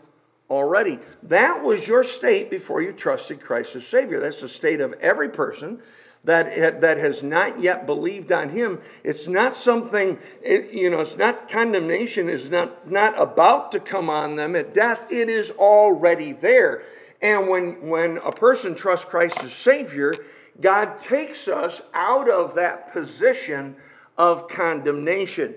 already. 0.50 0.98
That 1.22 1.64
was 1.64 1.88
your 1.88 2.04
state 2.04 2.50
before 2.50 2.82
you 2.82 2.92
trusted 2.92 3.40
Christ 3.40 3.76
as 3.76 3.86
Savior. 3.86 4.20
That's 4.20 4.42
the 4.42 4.48
state 4.48 4.82
of 4.82 4.94
every 4.94 5.30
person 5.30 5.84
that, 6.24 6.82
that 6.82 6.98
has 6.98 7.22
not 7.22 7.60
yet 7.60 7.86
believed 7.86 8.32
on 8.32 8.50
him. 8.50 8.82
It's 9.04 9.28
not 9.28 9.54
something, 9.54 10.18
you 10.44 10.90
know, 10.90 11.02
it's 11.02 11.16
not 11.16 11.48
condemnation, 11.48 12.28
is 12.28 12.50
not, 12.50 12.90
not 12.90 13.14
about 13.22 13.72
to 13.74 13.80
come 13.80 14.10
on 14.10 14.36
them 14.36 14.56
at 14.56 14.74
death. 14.74 15.12
It 15.12 15.30
is 15.30 15.52
already 15.52 16.32
there. 16.32 16.82
And 17.22 17.50
when, 17.50 17.88
when 17.88 18.18
a 18.18 18.32
person 18.32 18.74
trusts 18.74 19.06
Christ 19.06 19.44
as 19.44 19.54
Savior, 19.54 20.16
God 20.62 20.98
takes 20.98 21.48
us 21.48 21.82
out 21.94 22.30
of 22.30 22.56
that 22.56 22.92
position 22.92 23.76
of 24.18 24.48
condemnation. 24.48 25.56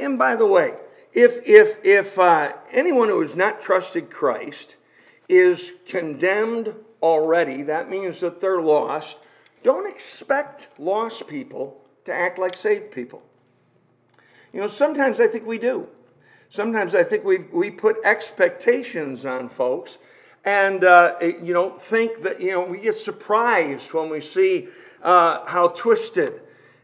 And 0.00 0.18
by 0.18 0.36
the 0.36 0.46
way, 0.46 0.76
if, 1.12 1.38
if, 1.48 1.78
if 1.84 2.18
uh, 2.18 2.52
anyone 2.70 3.08
who 3.08 3.20
has 3.20 3.34
not 3.34 3.60
trusted 3.60 4.10
Christ 4.10 4.76
is 5.28 5.72
condemned 5.86 6.74
already, 7.02 7.62
that 7.62 7.90
means 7.90 8.20
that 8.20 8.40
they're 8.40 8.60
lost. 8.60 9.18
Don't 9.62 9.88
expect 9.88 10.68
lost 10.78 11.26
people 11.26 11.80
to 12.04 12.12
act 12.12 12.38
like 12.38 12.54
saved 12.54 12.92
people. 12.92 13.22
You 14.52 14.60
know, 14.60 14.66
sometimes 14.66 15.20
I 15.20 15.26
think 15.26 15.46
we 15.46 15.58
do. 15.58 15.88
Sometimes 16.48 16.94
I 16.94 17.02
think 17.02 17.24
we 17.24 17.38
we 17.52 17.70
put 17.70 17.96
expectations 18.04 19.26
on 19.26 19.48
folks 19.48 19.98
and, 20.46 20.84
uh, 20.84 21.16
you 21.20 21.52
know, 21.52 21.70
think 21.70 22.22
that, 22.22 22.40
you 22.40 22.52
know, 22.52 22.64
we 22.64 22.80
get 22.80 22.94
surprised 22.94 23.92
when 23.92 24.08
we 24.08 24.20
see 24.20 24.68
uh, 25.02 25.44
how 25.44 25.68
twisted 25.68 26.40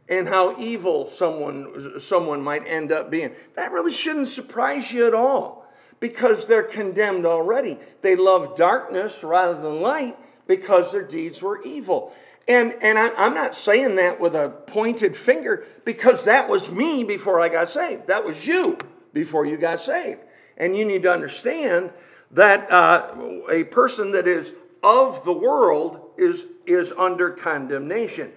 and 0.09 0.29
how 0.29 0.59
evil 0.61 1.07
someone, 1.07 2.01
someone 2.01 2.43
might 2.43 2.67
end 2.67 2.91
up 2.91 3.09
being. 3.09 3.31
That 3.55 3.71
really 3.71 3.93
shouldn't 3.93 4.27
surprise 4.27 4.93
you 4.93 5.07
at 5.07 5.15
all 5.15 5.65
because 6.01 6.49
they're 6.49 6.65
condemned 6.65 7.25
already. 7.25 7.79
They 8.01 8.17
love 8.17 8.57
darkness 8.57 9.23
rather 9.23 9.63
than 9.63 9.81
light 9.81 10.17
because 10.49 10.91
their 10.91 11.07
deeds 11.07 11.41
were 11.41 11.63
evil. 11.63 12.13
And, 12.49 12.75
and 12.83 12.99
I, 12.99 13.11
I'm 13.17 13.35
not 13.35 13.55
saying 13.55 13.95
that 13.95 14.19
with 14.19 14.35
a 14.35 14.49
pointed 14.67 15.17
finger 15.17 15.65
because 15.85 16.25
that 16.25 16.49
was 16.49 16.73
me 16.73 17.05
before 17.05 17.41
I 17.41 17.49
got 17.49 17.71
saved. 17.71 18.09
That 18.09 18.25
was 18.25 18.45
you 18.45 18.77
before 19.13 19.47
you 19.47 19.57
got 19.57 19.79
saved. 19.79 20.19
And 20.57 20.77
you 20.77 20.85
need 20.85 21.05
to 21.05 21.13
understand 21.13 21.93
that 22.33 22.71
uh, 22.71 23.15
a 23.51 23.65
person 23.65 24.13
that 24.13 24.27
is 24.27 24.53
of 24.83 25.25
the 25.25 25.33
world 25.33 26.01
is, 26.17 26.47
is 26.67 26.93
under 26.93 27.31
condemnation. 27.31 28.33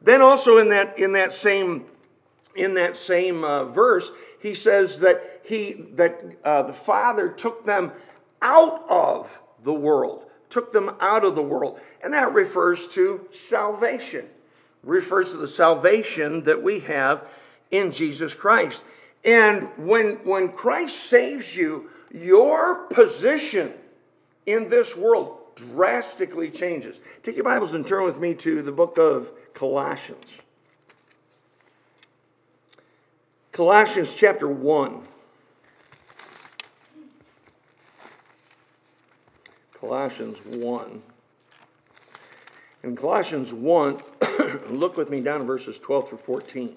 Then 0.00 0.22
also 0.22 0.58
in 0.58 0.70
that, 0.70 0.98
in 0.98 1.12
that 1.12 1.32
same, 1.32 1.84
in 2.54 2.74
that 2.74 2.96
same 2.96 3.44
uh, 3.44 3.64
verse, 3.64 4.10
he 4.40 4.54
says 4.54 5.00
that, 5.00 5.42
he, 5.44 5.72
that 5.94 6.20
uh, 6.44 6.62
the 6.62 6.72
Father 6.72 7.28
took 7.28 7.64
them 7.64 7.92
out 8.40 8.88
of 8.88 9.40
the 9.62 9.74
world, 9.74 10.24
took 10.48 10.72
them 10.72 10.90
out 11.00 11.24
of 11.24 11.34
the 11.34 11.42
world. 11.42 11.78
And 12.02 12.14
that 12.14 12.32
refers 12.32 12.88
to 12.88 13.26
salvation, 13.30 14.26
refers 14.82 15.32
to 15.32 15.38
the 15.38 15.46
salvation 15.46 16.44
that 16.44 16.62
we 16.62 16.80
have 16.80 17.28
in 17.70 17.92
Jesus 17.92 18.34
Christ. 18.34 18.82
And 19.22 19.68
when, 19.76 20.12
when 20.24 20.48
Christ 20.48 20.96
saves 20.96 21.54
you, 21.54 21.90
your 22.12 22.86
position 22.86 23.72
in 24.46 24.68
this 24.68 24.96
world 24.96 25.38
drastically 25.54 26.50
changes. 26.50 27.00
Take 27.22 27.36
your 27.36 27.44
Bibles 27.44 27.74
and 27.74 27.86
turn 27.86 28.04
with 28.04 28.18
me 28.18 28.34
to 28.34 28.62
the 28.62 28.72
book 28.72 28.98
of 28.98 29.30
Colossians. 29.54 30.42
Colossians 33.52 34.14
chapter 34.14 34.48
1. 34.48 35.02
Colossians 39.72 40.40
1. 40.44 41.02
In 42.82 42.96
Colossians 42.96 43.52
1, 43.52 43.98
look 44.70 44.96
with 44.96 45.10
me 45.10 45.20
down 45.20 45.40
to 45.40 45.44
verses 45.44 45.78
12 45.78 46.08
through 46.10 46.18
14. 46.18 46.76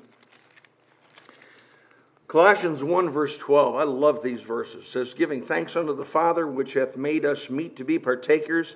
Colossians 2.34 2.84
1, 2.84 3.12
verse 3.12 3.38
12, 3.38 3.76
I 3.76 3.84
love 3.84 4.24
these 4.24 4.42
verses. 4.42 4.86
It 4.86 4.88
says, 4.88 5.14
Giving 5.14 5.44
thanks 5.44 5.76
unto 5.76 5.94
the 5.94 6.04
Father, 6.04 6.48
which 6.48 6.74
hath 6.74 6.98
made 6.98 7.26
us 7.26 7.48
meet 7.48 7.76
to 7.76 7.84
be 7.84 8.00
partakers 8.00 8.76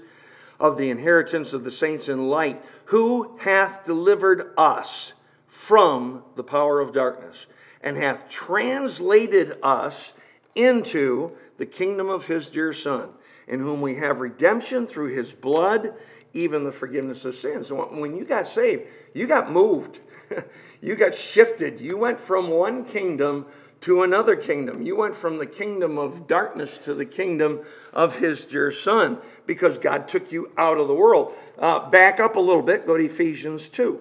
of 0.59 0.77
the 0.77 0.91
inheritance 0.91 1.53
of 1.53 1.63
the 1.63 1.71
saints 1.71 2.07
in 2.07 2.29
light, 2.29 2.63
who 2.85 3.35
hath 3.39 3.83
delivered 3.83 4.53
us 4.59 5.15
from 5.47 6.23
the 6.35 6.43
power 6.43 6.79
of 6.79 6.93
darkness, 6.93 7.47
and 7.81 7.97
hath 7.97 8.29
translated 8.29 9.57
us 9.63 10.13
into 10.53 11.31
the 11.57 11.65
kingdom 11.65 12.09
of 12.09 12.27
his 12.27 12.49
dear 12.49 12.73
Son, 12.73 13.09
in 13.47 13.59
whom 13.59 13.81
we 13.81 13.95
have 13.95 14.19
redemption 14.19 14.85
through 14.85 15.15
his 15.15 15.33
blood, 15.33 15.95
even 16.31 16.63
the 16.63 16.71
forgiveness 16.71 17.25
of 17.25 17.33
sins. 17.33 17.71
When 17.73 18.15
you 18.15 18.23
got 18.23 18.47
saved, 18.47 18.83
you 19.15 19.25
got 19.25 19.51
moved. 19.51 19.99
you 20.81 20.95
got 20.95 21.13
shifted. 21.13 21.79
You 21.79 21.97
went 21.97 22.19
from 22.19 22.49
one 22.49 22.85
kingdom 22.85 23.45
to 23.81 24.03
another 24.03 24.35
kingdom. 24.35 24.81
You 24.81 24.95
went 24.95 25.15
from 25.15 25.37
the 25.37 25.45
kingdom 25.45 25.97
of 25.97 26.27
darkness 26.27 26.77
to 26.79 26.93
the 26.93 27.05
kingdom 27.05 27.61
of 27.93 28.19
his 28.19 28.45
dear 28.45 28.71
son 28.71 29.19
because 29.45 29.77
God 29.77 30.07
took 30.07 30.31
you 30.31 30.51
out 30.57 30.77
of 30.77 30.87
the 30.87 30.95
world. 30.95 31.33
Uh, 31.57 31.89
back 31.89 32.19
up 32.19 32.35
a 32.35 32.39
little 32.39 32.63
bit, 32.63 32.87
go 32.87 32.97
to 32.97 33.05
Ephesians 33.05 33.69
2. 33.69 33.99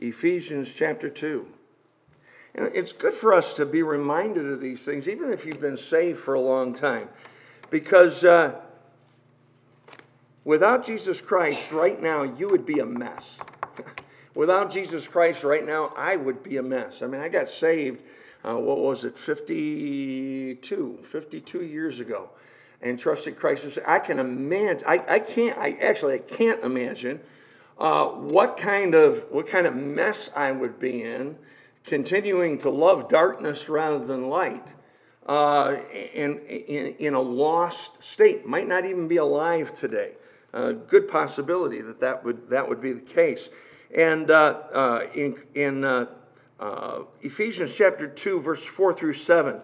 Ephesians 0.00 0.72
chapter 0.74 1.08
2. 1.08 1.46
And 2.56 2.70
it's 2.74 2.92
good 2.92 3.14
for 3.14 3.32
us 3.32 3.52
to 3.54 3.66
be 3.66 3.82
reminded 3.82 4.46
of 4.46 4.60
these 4.60 4.84
things, 4.84 5.08
even 5.08 5.32
if 5.32 5.44
you've 5.44 5.60
been 5.60 5.76
saved 5.76 6.18
for 6.18 6.34
a 6.34 6.40
long 6.40 6.72
time, 6.72 7.08
because 7.70 8.22
uh, 8.22 8.60
Without 10.44 10.84
Jesus 10.84 11.22
Christ, 11.22 11.72
right 11.72 12.00
now, 12.00 12.22
you 12.22 12.50
would 12.50 12.66
be 12.66 12.78
a 12.78 12.86
mess. 12.86 13.38
Without 14.34 14.70
Jesus 14.70 15.08
Christ, 15.08 15.42
right 15.42 15.64
now, 15.64 15.92
I 15.96 16.16
would 16.16 16.42
be 16.42 16.58
a 16.58 16.62
mess. 16.62 17.00
I 17.00 17.06
mean, 17.06 17.22
I 17.22 17.30
got 17.30 17.48
saved, 17.48 18.02
uh, 18.44 18.56
what 18.56 18.78
was 18.78 19.04
it, 19.04 19.18
52, 19.18 20.98
52 21.02 21.62
years 21.64 22.00
ago, 22.00 22.28
and 22.82 22.98
trusted 22.98 23.36
Christ. 23.36 23.78
I 23.86 23.98
can 24.00 24.18
imagine, 24.18 24.86
I, 24.86 25.02
I 25.08 25.18
can't, 25.20 25.56
I 25.56 25.78
actually, 25.80 26.14
I 26.14 26.18
can't 26.18 26.62
imagine 26.62 27.20
uh, 27.78 28.08
what 28.08 28.58
kind 28.58 28.94
of 28.94 29.26
what 29.30 29.46
kind 29.46 29.66
of 29.66 29.74
mess 29.74 30.30
I 30.36 30.52
would 30.52 30.78
be 30.78 31.02
in, 31.02 31.38
continuing 31.84 32.58
to 32.58 32.70
love 32.70 33.08
darkness 33.08 33.68
rather 33.70 34.04
than 34.04 34.28
light, 34.28 34.74
uh, 35.26 35.76
in, 36.12 36.38
in, 36.40 36.94
in 36.98 37.14
a 37.14 37.20
lost 37.20 38.02
state. 38.02 38.46
Might 38.46 38.68
not 38.68 38.84
even 38.84 39.08
be 39.08 39.16
alive 39.16 39.72
today. 39.72 40.16
A 40.54 40.72
good 40.72 41.08
possibility 41.08 41.80
that 41.80 42.00
that 42.00 42.24
would, 42.24 42.48
that 42.48 42.68
would 42.68 42.80
be 42.80 42.92
the 42.92 43.04
case. 43.04 43.50
And 43.94 44.30
uh, 44.30 44.60
uh, 44.72 45.06
in, 45.14 45.36
in 45.54 45.84
uh, 45.84 46.06
uh, 46.60 47.02
Ephesians 47.20 47.76
chapter 47.76 48.06
2, 48.06 48.40
verse 48.40 48.64
4 48.64 48.92
through 48.92 49.14
7, 49.14 49.60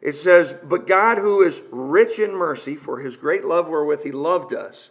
it 0.00 0.12
says, 0.12 0.54
But 0.62 0.86
God, 0.86 1.18
who 1.18 1.42
is 1.42 1.62
rich 1.72 2.20
in 2.20 2.32
mercy, 2.32 2.76
for 2.76 3.00
his 3.00 3.16
great 3.16 3.44
love 3.44 3.68
wherewith 3.68 4.04
he 4.04 4.12
loved 4.12 4.54
us, 4.54 4.90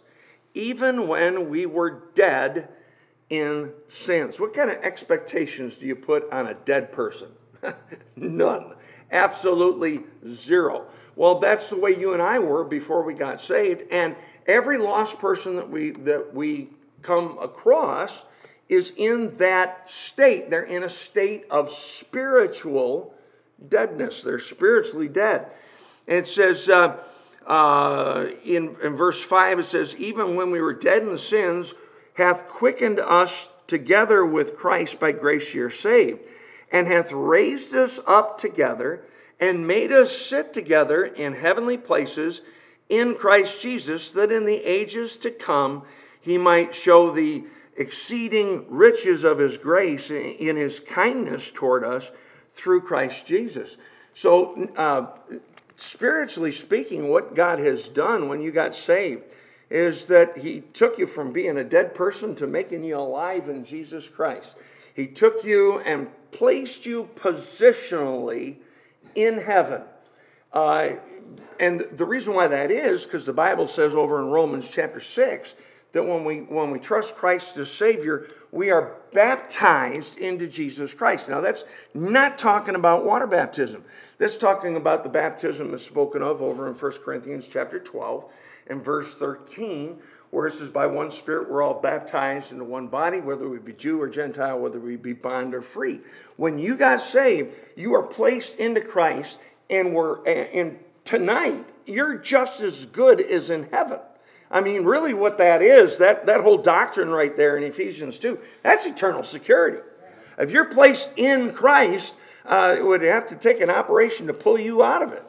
even 0.52 1.08
when 1.08 1.48
we 1.48 1.64
were 1.64 2.02
dead 2.14 2.68
in 3.30 3.72
sins. 3.88 4.38
What 4.38 4.54
kind 4.54 4.70
of 4.70 4.76
expectations 4.78 5.78
do 5.78 5.86
you 5.86 5.96
put 5.96 6.30
on 6.30 6.46
a 6.46 6.54
dead 6.54 6.92
person? 6.92 7.28
None. 8.16 8.74
Absolutely 9.10 10.04
zero. 10.26 10.86
Well, 11.16 11.38
that's 11.38 11.70
the 11.70 11.76
way 11.76 11.90
you 11.90 12.12
and 12.12 12.22
I 12.22 12.38
were 12.38 12.64
before 12.64 13.02
we 13.02 13.14
got 13.14 13.40
saved. 13.40 13.90
And 13.90 14.14
every 14.48 14.78
lost 14.78 15.18
person 15.18 15.56
that 15.56 15.70
we 15.70 15.90
that 15.90 16.34
we 16.34 16.70
come 17.02 17.38
across 17.38 18.24
is 18.68 18.92
in 18.96 19.36
that 19.36 19.88
state. 19.88 20.50
They're 20.50 20.62
in 20.62 20.82
a 20.82 20.88
state 20.88 21.44
of 21.50 21.70
spiritual 21.70 23.14
deadness. 23.68 24.22
They're 24.22 24.38
spiritually 24.38 25.08
dead. 25.08 25.50
And 26.06 26.18
it 26.18 26.26
says 26.26 26.68
uh, 26.68 26.98
uh, 27.46 28.26
in, 28.44 28.76
in 28.82 28.94
verse 28.94 29.22
5, 29.22 29.60
it 29.60 29.64
says, 29.64 29.96
Even 29.96 30.36
when 30.36 30.50
we 30.50 30.60
were 30.60 30.74
dead 30.74 31.02
in 31.02 31.16
sins, 31.16 31.74
hath 32.14 32.46
quickened 32.46 33.00
us 33.00 33.48
together 33.66 34.24
with 34.24 34.56
Christ 34.56 35.00
by 35.00 35.12
grace 35.12 35.54
you're 35.54 35.70
saved, 35.70 36.20
and 36.70 36.86
hath 36.86 37.12
raised 37.12 37.74
us 37.74 38.00
up 38.06 38.38
together 38.38 39.02
and 39.40 39.66
made 39.66 39.92
us 39.92 40.16
sit 40.16 40.52
together 40.52 41.04
in 41.04 41.34
heavenly 41.34 41.76
places 41.76 42.42
in 42.88 43.14
Christ 43.14 43.60
Jesus, 43.60 44.12
that 44.12 44.32
in 44.32 44.44
the 44.44 44.64
ages 44.64 45.16
to 45.18 45.30
come 45.30 45.82
he 46.20 46.38
might 46.38 46.74
show 46.74 47.10
the 47.10 47.44
exceeding 47.76 48.66
riches 48.68 49.24
of 49.24 49.38
his 49.38 49.56
grace 49.56 50.10
in 50.10 50.56
his 50.56 50.80
kindness 50.80 51.50
toward 51.50 51.84
us 51.84 52.10
through 52.48 52.80
Christ 52.80 53.26
Jesus. 53.26 53.76
So, 54.12 54.68
uh, 54.76 55.06
spiritually 55.76 56.50
speaking, 56.50 57.08
what 57.08 57.34
God 57.34 57.60
has 57.60 57.88
done 57.88 58.28
when 58.28 58.40
you 58.40 58.50
got 58.50 58.74
saved 58.74 59.22
is 59.70 60.06
that 60.06 60.38
he 60.38 60.62
took 60.72 60.98
you 60.98 61.06
from 61.06 61.32
being 61.32 61.56
a 61.56 61.64
dead 61.64 61.94
person 61.94 62.34
to 62.34 62.46
making 62.46 62.82
you 62.82 62.96
alive 62.96 63.48
in 63.48 63.64
Jesus 63.64 64.08
Christ. 64.08 64.56
He 64.94 65.06
took 65.06 65.44
you 65.44 65.78
and 65.80 66.08
placed 66.32 66.84
you 66.84 67.08
positionally 67.14 68.56
in 69.14 69.38
heaven. 69.38 69.82
Uh, 70.52 70.96
and 71.60 71.80
the 71.80 72.04
reason 72.04 72.34
why 72.34 72.46
that 72.46 72.70
is 72.70 73.04
because 73.04 73.26
the 73.26 73.32
Bible 73.32 73.66
says 73.66 73.94
over 73.94 74.20
in 74.20 74.28
Romans 74.28 74.68
chapter 74.70 75.00
6 75.00 75.54
that 75.92 76.04
when 76.04 76.24
we 76.24 76.38
when 76.40 76.70
we 76.70 76.78
trust 76.78 77.16
Christ 77.16 77.56
as 77.56 77.70
Savior, 77.70 78.26
we 78.52 78.70
are 78.70 78.96
baptized 79.12 80.18
into 80.18 80.46
Jesus 80.46 80.94
Christ. 80.94 81.28
Now 81.28 81.40
that's 81.40 81.64
not 81.94 82.38
talking 82.38 82.74
about 82.74 83.04
water 83.04 83.26
baptism. 83.26 83.84
That's 84.18 84.36
talking 84.36 84.76
about 84.76 85.04
the 85.04 85.10
baptism 85.10 85.70
that's 85.70 85.84
spoken 85.84 86.22
of 86.22 86.42
over 86.42 86.68
in 86.68 86.74
1 86.74 86.92
Corinthians 87.04 87.48
chapter 87.48 87.78
12 87.78 88.30
and 88.68 88.84
verse 88.84 89.14
13, 89.14 89.98
where 90.30 90.46
it 90.46 90.52
says, 90.52 90.70
By 90.70 90.86
one 90.86 91.10
Spirit 91.10 91.50
we're 91.50 91.62
all 91.62 91.80
baptized 91.80 92.52
into 92.52 92.64
one 92.64 92.88
body, 92.88 93.20
whether 93.20 93.48
we 93.48 93.58
be 93.58 93.72
Jew 93.72 94.00
or 94.00 94.08
Gentile, 94.08 94.58
whether 94.58 94.80
we 94.80 94.96
be 94.96 95.12
bond 95.12 95.54
or 95.54 95.62
free. 95.62 96.00
When 96.36 96.58
you 96.58 96.76
got 96.76 97.00
saved, 97.00 97.54
you 97.76 97.94
are 97.94 98.02
placed 98.02 98.56
into 98.56 98.80
Christ, 98.80 99.38
and 99.70 99.94
we're 99.94 100.22
and 100.26 100.78
tonight 101.08 101.72
you're 101.86 102.18
just 102.18 102.60
as 102.60 102.84
good 102.84 103.18
as 103.18 103.48
in 103.48 103.64
heaven. 103.70 103.98
I 104.50 104.60
mean, 104.60 104.84
really, 104.84 105.14
what 105.14 105.38
that 105.38 105.62
is, 105.62 105.96
that, 105.98 106.26
that 106.26 106.42
whole 106.42 106.58
doctrine 106.58 107.08
right 107.08 107.34
there 107.34 107.56
in 107.56 107.62
Ephesians 107.62 108.18
2, 108.18 108.38
that's 108.62 108.84
eternal 108.84 109.22
security. 109.22 109.78
If 110.38 110.50
you're 110.50 110.66
placed 110.66 111.10
in 111.16 111.52
Christ, 111.52 112.14
uh, 112.44 112.76
it 112.78 112.86
would 112.86 113.00
have 113.00 113.26
to 113.30 113.36
take 113.36 113.62
an 113.62 113.70
operation 113.70 114.26
to 114.26 114.34
pull 114.34 114.58
you 114.58 114.82
out 114.82 115.02
of 115.02 115.12
it. 115.12 115.24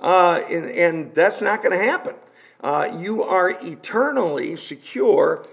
Uh, 0.00 0.40
and, 0.48 0.66
and, 0.66 1.14
that's 1.14 1.42
not 1.42 1.62
going 1.62 1.76
to 1.76 1.84
happen. 1.84 2.14
Uh, 2.60 2.96
you 2.98 3.22
are 3.22 3.50
eternally 3.50 4.54
secure 4.54 5.44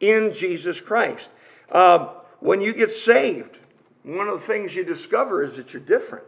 in 0.00 0.32
Jesus 0.32 0.80
Christ. 0.80 1.30
Uh, 1.70 2.08
when 2.40 2.60
you 2.60 2.74
get 2.74 2.90
saved, 2.90 3.60
one 4.02 4.28
of 4.28 4.34
the 4.34 4.46
things 4.46 4.76
you 4.76 4.84
discover 4.84 5.42
is 5.42 5.56
that 5.56 5.72
you're 5.72 5.82
different. 5.82 6.24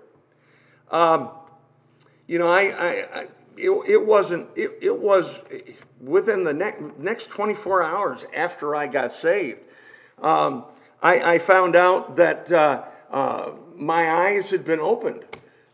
Um, 0.90 1.30
you 2.26 2.38
know, 2.38 2.48
I, 2.48 2.60
I, 2.62 3.20
I 3.20 3.26
it, 3.56 3.70
it, 3.88 4.04
wasn't, 4.04 4.48
it, 4.56 4.78
it 4.82 4.98
was, 4.98 5.40
within 6.00 6.44
the 6.44 6.54
ne- 6.54 6.92
next 6.98 7.30
24 7.30 7.82
hours 7.82 8.24
after 8.34 8.74
I 8.74 8.86
got 8.86 9.12
saved, 9.12 9.60
um, 10.20 10.64
I, 11.02 11.34
I, 11.34 11.38
found 11.38 11.76
out 11.76 12.16
that 12.16 12.50
uh, 12.50 12.84
uh, 13.10 13.52
my 13.76 14.10
eyes 14.10 14.50
had 14.50 14.64
been 14.64 14.80
opened 14.80 15.24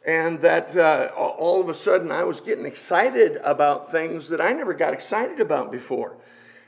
and 0.07 0.41
that 0.41 0.75
uh, 0.77 1.11
all 1.15 1.61
of 1.61 1.69
a 1.69 1.75
sudden 1.75 2.11
I 2.11 2.25
was 2.25 2.41
getting 2.41 2.65
excited 2.65 3.39
about 3.45 3.93
things 3.93 4.29
that 4.31 4.41
I 4.41 4.53
never 4.53 4.75
got 4.75 4.93
excited 4.95 5.41
about 5.41 5.71
before. 5.71 6.17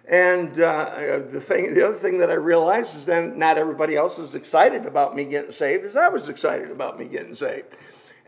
And 0.05 0.59
uh, 0.61 1.21
the 1.29 1.41
thing, 1.41 1.75
the 1.75 1.87
other 1.87 1.97
thing 1.97 2.19
that 2.19 2.31
I 2.31 2.35
realized 2.35 2.97
is 2.97 3.07
then 3.07 3.39
not 3.39 3.57
everybody 3.57 3.97
else 3.97 4.19
is 4.19 4.35
excited 4.35 4.85
about 4.85 5.15
me 5.15 5.25
getting 5.25 5.53
saved 5.53 5.85
as 5.85 5.97
I 5.97 6.09
was 6.09 6.29
excited 6.29 6.71
about 6.71 6.99
me 6.99 7.07
getting 7.07 7.35
saved. 7.35 7.69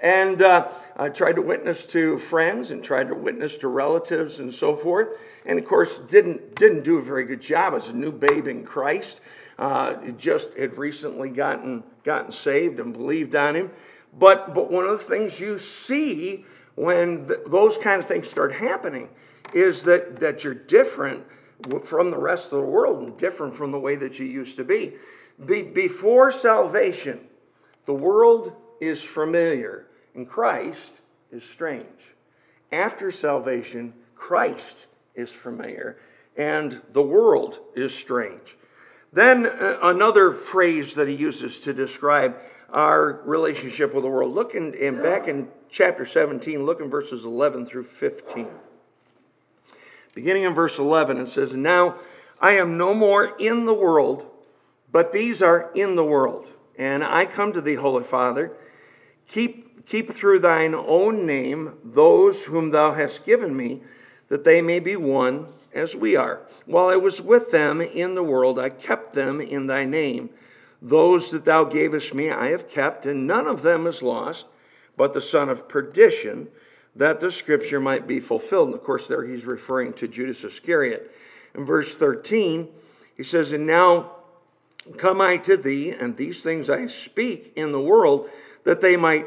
And 0.04 0.42
uh, 0.42 0.68
I 0.98 1.08
tried 1.08 1.36
to 1.36 1.42
witness 1.42 1.86
to 1.86 2.18
friends 2.18 2.72
and 2.72 2.84
tried 2.84 3.08
to 3.08 3.14
witness 3.14 3.56
to 3.58 3.68
relatives 3.68 4.38
and 4.38 4.52
so 4.52 4.76
forth. 4.76 5.08
And 5.46 5.58
of 5.58 5.64
course, 5.64 5.98
didn't, 5.98 6.56
didn't 6.56 6.82
do 6.82 6.98
a 6.98 7.02
very 7.02 7.24
good 7.24 7.40
job 7.40 7.72
as 7.72 7.88
a 7.88 7.94
new 7.94 8.12
babe 8.12 8.46
in 8.46 8.64
Christ. 8.66 9.22
Uh, 9.58 10.10
just 10.10 10.54
had 10.58 10.76
recently 10.76 11.30
gotten, 11.30 11.82
gotten 12.02 12.32
saved 12.32 12.80
and 12.80 12.92
believed 12.92 13.34
on 13.34 13.56
him. 13.56 13.70
But, 14.12 14.52
but 14.52 14.70
one 14.70 14.84
of 14.84 14.90
the 14.90 14.98
things 14.98 15.40
you 15.40 15.58
see 15.58 16.44
when 16.74 17.24
the, 17.26 17.42
those 17.46 17.78
kind 17.78 18.02
of 18.02 18.06
things 18.06 18.28
start 18.28 18.52
happening 18.52 19.08
is 19.54 19.84
that, 19.84 20.16
that 20.16 20.44
you're 20.44 20.52
different 20.52 21.24
from 21.82 22.10
the 22.10 22.18
rest 22.18 22.52
of 22.52 22.58
the 22.58 22.66
world 22.66 23.02
and 23.02 23.16
different 23.16 23.56
from 23.56 23.72
the 23.72 23.80
way 23.80 23.96
that 23.96 24.18
you 24.18 24.26
used 24.26 24.58
to 24.58 24.64
be. 24.64 24.96
be 25.46 25.62
before 25.62 26.30
salvation, 26.30 27.20
the 27.86 27.94
world 27.94 28.52
is 28.82 29.02
familiar 29.02 29.86
and 30.14 30.28
Christ 30.28 31.00
is 31.30 31.44
strange. 31.44 32.14
After 32.70 33.10
salvation, 33.10 33.94
Christ 34.14 34.86
is 35.14 35.30
familiar 35.30 35.96
and 36.36 36.80
the 36.92 37.02
world 37.02 37.60
is 37.74 37.94
strange. 37.94 38.56
Then 39.12 39.46
uh, 39.46 39.78
another 39.82 40.32
phrase 40.32 40.94
that 40.94 41.06
he 41.06 41.14
uses 41.14 41.60
to 41.60 41.72
describe 41.72 42.36
our 42.70 43.22
relationship 43.24 43.94
with 43.94 44.02
the 44.02 44.10
world. 44.10 44.34
Look 44.34 44.54
in, 44.54 44.74
in 44.74 45.00
back 45.00 45.28
in 45.28 45.48
chapter 45.68 46.04
17, 46.04 46.64
look 46.66 46.80
in 46.80 46.90
verses 46.90 47.24
11 47.24 47.66
through 47.66 47.84
15. 47.84 48.48
Beginning 50.14 50.42
in 50.44 50.54
verse 50.54 50.78
11, 50.78 51.18
it 51.18 51.28
says, 51.28 51.54
Now 51.54 51.96
I 52.40 52.52
am 52.52 52.76
no 52.76 52.94
more 52.94 53.36
in 53.38 53.66
the 53.66 53.74
world, 53.74 54.28
but 54.90 55.12
these 55.12 55.42
are 55.42 55.70
in 55.74 55.94
the 55.94 56.04
world. 56.04 56.46
And 56.76 57.04
I 57.04 57.26
come 57.26 57.52
to 57.52 57.60
thee, 57.60 57.74
Holy 57.74 58.02
Father 58.02 58.52
Keep, 59.28 59.63
keep 59.86 60.10
through 60.10 60.38
thine 60.40 60.74
own 60.74 61.26
name 61.26 61.78
those 61.84 62.46
whom 62.46 62.70
thou 62.70 62.92
hast 62.92 63.24
given 63.24 63.56
me, 63.56 63.82
that 64.28 64.44
they 64.44 64.62
may 64.62 64.80
be 64.80 64.96
one 64.96 65.46
as 65.72 65.94
we 65.94 66.16
are. 66.16 66.40
While 66.66 66.86
I 66.86 66.96
was 66.96 67.20
with 67.20 67.50
them 67.50 67.80
in 67.80 68.14
the 68.14 68.22
world, 68.22 68.58
I 68.58 68.70
kept 68.70 69.14
them 69.14 69.40
in 69.40 69.66
thy 69.66 69.84
name. 69.84 70.30
Those 70.80 71.30
that 71.30 71.44
thou 71.44 71.64
gavest 71.64 72.14
me 72.14 72.30
I 72.30 72.48
have 72.48 72.68
kept, 72.68 73.06
and 73.06 73.26
none 73.26 73.46
of 73.46 73.62
them 73.62 73.86
is 73.86 74.02
lost, 74.02 74.46
but 74.96 75.12
the 75.12 75.20
son 75.20 75.48
of 75.48 75.68
perdition, 75.68 76.48
that 76.96 77.20
the 77.20 77.30
scripture 77.30 77.80
might 77.80 78.06
be 78.06 78.20
fulfilled. 78.20 78.68
And 78.68 78.76
of 78.76 78.84
course, 78.84 79.08
there 79.08 79.24
he's 79.24 79.44
referring 79.44 79.92
to 79.94 80.08
Judas 80.08 80.44
Iscariot. 80.44 81.10
In 81.54 81.64
verse 81.64 81.96
13, 81.96 82.68
he 83.16 83.22
says, 83.22 83.52
And 83.52 83.66
now 83.66 84.12
come 84.96 85.20
I 85.20 85.38
to 85.38 85.56
thee, 85.56 85.90
and 85.90 86.16
these 86.16 86.42
things 86.42 86.70
I 86.70 86.86
speak 86.86 87.52
in 87.56 87.72
the 87.72 87.80
world, 87.80 88.28
that 88.64 88.80
they 88.80 88.96
might 88.96 89.26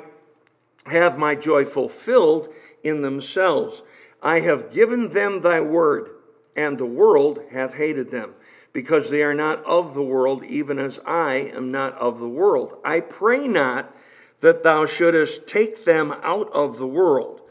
have 0.92 1.18
my 1.18 1.36
joy 1.36 1.66
fulfilled 1.66 2.54
in 2.84 3.02
themselves. 3.02 3.82
I 4.22 4.40
have 4.42 4.72
given 4.72 5.10
them 5.10 5.42
thy 5.42 5.62
word, 5.62 6.10
and 6.56 6.78
the 6.78 6.86
world 6.86 7.40
hath 7.52 7.76
hated 7.76 8.12
them, 8.12 8.34
because 8.74 9.10
they 9.10 9.24
are 9.24 9.34
not 9.34 9.64
of 9.66 9.94
the 9.94 10.04
world, 10.04 10.44
even 10.44 10.80
as 10.80 11.00
I 11.06 11.36
am 11.36 11.72
not 11.72 11.94
of 11.96 12.20
the 12.20 12.30
world. 12.30 12.80
I 12.84 13.00
pray 13.00 13.48
not 13.48 13.96
that 14.42 14.64
thou 14.64 14.86
shouldest 14.86 15.48
take 15.48 15.86
them 15.86 16.12
out 16.24 16.52
of 16.52 16.78
the 16.78 16.88
world, 16.88 17.42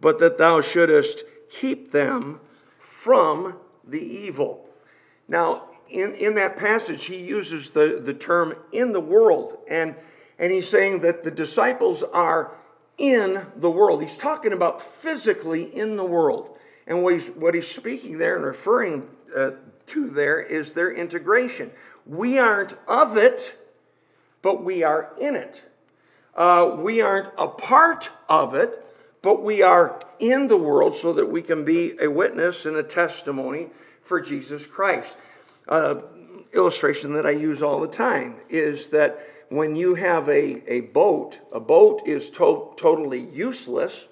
but 0.00 0.18
that 0.18 0.38
thou 0.38 0.60
shouldest 0.60 1.24
keep 1.48 1.90
them 1.90 2.40
from 2.66 3.58
the 3.86 4.02
evil. 4.02 4.66
Now, 5.28 5.68
in, 5.88 6.12
in 6.14 6.34
that 6.34 6.56
passage, 6.56 7.04
he 7.04 7.20
uses 7.20 7.70
the, 7.70 8.00
the 8.02 8.14
term 8.14 8.54
in 8.72 8.92
the 8.92 9.00
world. 9.00 9.58
And 9.68 9.94
and 10.38 10.52
he's 10.52 10.68
saying 10.68 11.00
that 11.00 11.22
the 11.22 11.30
disciples 11.30 12.02
are 12.02 12.56
in 12.98 13.46
the 13.56 13.70
world. 13.70 14.02
He's 14.02 14.16
talking 14.16 14.52
about 14.52 14.80
physically 14.80 15.64
in 15.64 15.96
the 15.96 16.04
world. 16.04 16.56
And 16.86 17.02
what 17.02 17.14
he's, 17.14 17.28
what 17.28 17.54
he's 17.54 17.68
speaking 17.68 18.18
there 18.18 18.36
and 18.36 18.44
referring 18.44 19.08
uh, 19.34 19.52
to 19.86 20.08
there 20.08 20.40
is 20.40 20.74
their 20.74 20.92
integration. 20.92 21.70
We 22.06 22.38
aren't 22.38 22.74
of 22.86 23.16
it, 23.16 23.56
but 24.42 24.62
we 24.62 24.82
are 24.82 25.12
in 25.20 25.34
it. 25.34 25.62
Uh, 26.34 26.76
we 26.78 27.00
aren't 27.00 27.30
a 27.38 27.48
part 27.48 28.10
of 28.28 28.54
it, 28.54 28.84
but 29.22 29.42
we 29.42 29.62
are 29.62 29.98
in 30.18 30.48
the 30.48 30.56
world 30.56 30.94
so 30.94 31.12
that 31.12 31.30
we 31.30 31.42
can 31.42 31.64
be 31.64 31.94
a 32.00 32.10
witness 32.10 32.66
and 32.66 32.76
a 32.76 32.82
testimony 32.82 33.70
for 34.02 34.20
Jesus 34.20 34.66
Christ. 34.66 35.16
Uh, 35.66 36.02
illustration 36.52 37.14
that 37.14 37.26
I 37.26 37.30
use 37.30 37.62
all 37.62 37.80
the 37.80 37.88
time 37.88 38.36
is 38.48 38.90
that 38.90 39.18
when 39.48 39.76
you 39.76 39.94
have 39.94 40.28
a, 40.28 40.62
a 40.70 40.80
boat, 40.80 41.40
a 41.52 41.60
boat 41.60 42.02
is 42.06 42.30
to- 42.30 42.72
totally 42.76 43.20
useless 43.20 44.08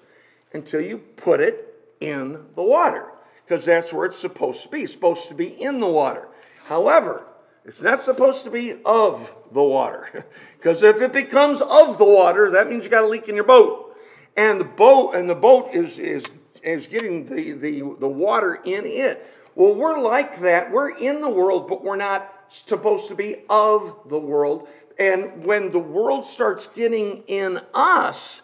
until 0.53 0.81
you 0.81 0.97
put 0.97 1.39
it 1.39 1.73
in 1.99 2.45
the 2.55 2.63
water, 2.63 3.11
because 3.43 3.65
that's 3.65 3.91
where 3.91 4.05
it's 4.05 4.17
supposed 4.17 4.63
to 4.63 4.69
be. 4.69 4.81
It's 4.81 4.93
supposed 4.93 5.27
to 5.29 5.35
be 5.35 5.47
in 5.47 5.79
the 5.79 5.89
water. 5.89 6.27
However, 6.65 7.25
it's 7.65 7.81
not 7.81 7.99
supposed 7.99 8.43
to 8.45 8.51
be 8.51 8.75
of 8.85 9.33
the 9.51 9.63
water, 9.63 10.25
because 10.57 10.83
if 10.83 11.01
it 11.01 11.13
becomes 11.13 11.61
of 11.61 11.97
the 11.97 12.05
water, 12.05 12.51
that 12.51 12.69
means 12.69 12.83
you 12.83 12.91
got 12.91 13.03
a 13.03 13.07
leak 13.07 13.29
in 13.29 13.35
your 13.35 13.45
boat, 13.45 13.95
and 14.35 14.59
the 14.59 14.65
boat 14.65 15.13
and 15.13 15.29
the 15.29 15.35
boat 15.35 15.73
is 15.73 15.97
is 15.97 16.25
is 16.61 16.87
getting 16.87 17.25
the 17.25 17.53
the, 17.53 17.79
the 17.99 18.07
water 18.07 18.59
in 18.63 18.85
it. 18.85 19.25
Well, 19.55 19.75
we're 19.75 19.99
like 19.99 20.39
that. 20.39 20.71
We're 20.71 20.97
in 20.97 21.21
the 21.21 21.29
world, 21.29 21.67
but 21.67 21.83
we're 21.83 21.95
not 21.95 22.32
supposed 22.47 23.07
to 23.07 23.15
be 23.15 23.37
of 23.49 23.95
the 24.07 24.19
world. 24.19 24.67
And 24.99 25.45
when 25.45 25.71
the 25.71 25.79
world 25.79 26.25
starts 26.25 26.67
getting 26.67 27.23
in 27.27 27.59
us, 27.73 28.41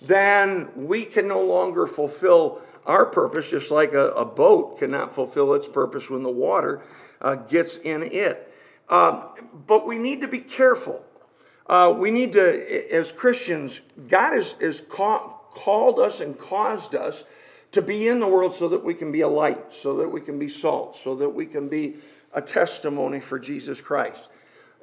then 0.00 0.68
we 0.74 1.04
can 1.04 1.28
no 1.28 1.44
longer 1.44 1.86
fulfill 1.86 2.60
our 2.86 3.06
purpose, 3.06 3.50
just 3.50 3.70
like 3.70 3.92
a, 3.92 4.08
a 4.10 4.24
boat 4.24 4.78
cannot 4.78 5.14
fulfill 5.14 5.54
its 5.54 5.68
purpose 5.68 6.10
when 6.10 6.22
the 6.22 6.30
water 6.30 6.82
uh, 7.20 7.36
gets 7.36 7.76
in 7.76 8.02
it. 8.02 8.52
Um, 8.88 9.22
but 9.66 9.86
we 9.86 9.98
need 9.98 10.20
to 10.22 10.28
be 10.28 10.40
careful. 10.40 11.04
Uh, 11.66 11.94
we 11.96 12.10
need 12.10 12.32
to, 12.32 12.92
as 12.92 13.12
Christians, 13.12 13.80
God 14.08 14.32
has, 14.32 14.52
has 14.60 14.80
ca- 14.80 15.28
called 15.54 16.00
us 16.00 16.20
and 16.20 16.36
caused 16.36 16.94
us 16.94 17.24
to 17.70 17.80
be 17.80 18.08
in 18.08 18.20
the 18.20 18.26
world 18.26 18.52
so 18.52 18.68
that 18.68 18.84
we 18.84 18.94
can 18.94 19.12
be 19.12 19.20
a 19.20 19.28
light, 19.28 19.72
so 19.72 19.94
that 19.96 20.08
we 20.08 20.20
can 20.20 20.38
be 20.38 20.48
salt, 20.48 20.96
so 20.96 21.14
that 21.14 21.28
we 21.28 21.46
can 21.46 21.68
be 21.68 21.96
a 22.32 22.40
testimony 22.40 23.20
for 23.20 23.38
Jesus 23.38 23.80
Christ. 23.80 24.28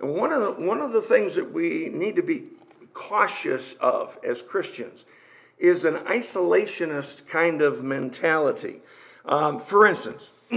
And 0.02 0.16
one 0.16 0.32
of 0.32 0.42
the, 0.42 0.52
one 0.66 0.82
of 0.82 0.92
the 0.92 1.02
things 1.02 1.36
that 1.36 1.52
we 1.52 1.90
need 1.90 2.16
to 2.16 2.24
be 2.24 2.46
cautious 2.94 3.74
of 3.74 4.18
as 4.24 4.42
Christians 4.42 5.06
is 5.58 5.86
an 5.86 5.96
isolationist 5.96 7.28
kind 7.28 7.62
of 7.62 7.84
mentality. 7.84 8.80
Um, 9.26 9.60
for 9.60 9.86
instance, 9.86 10.32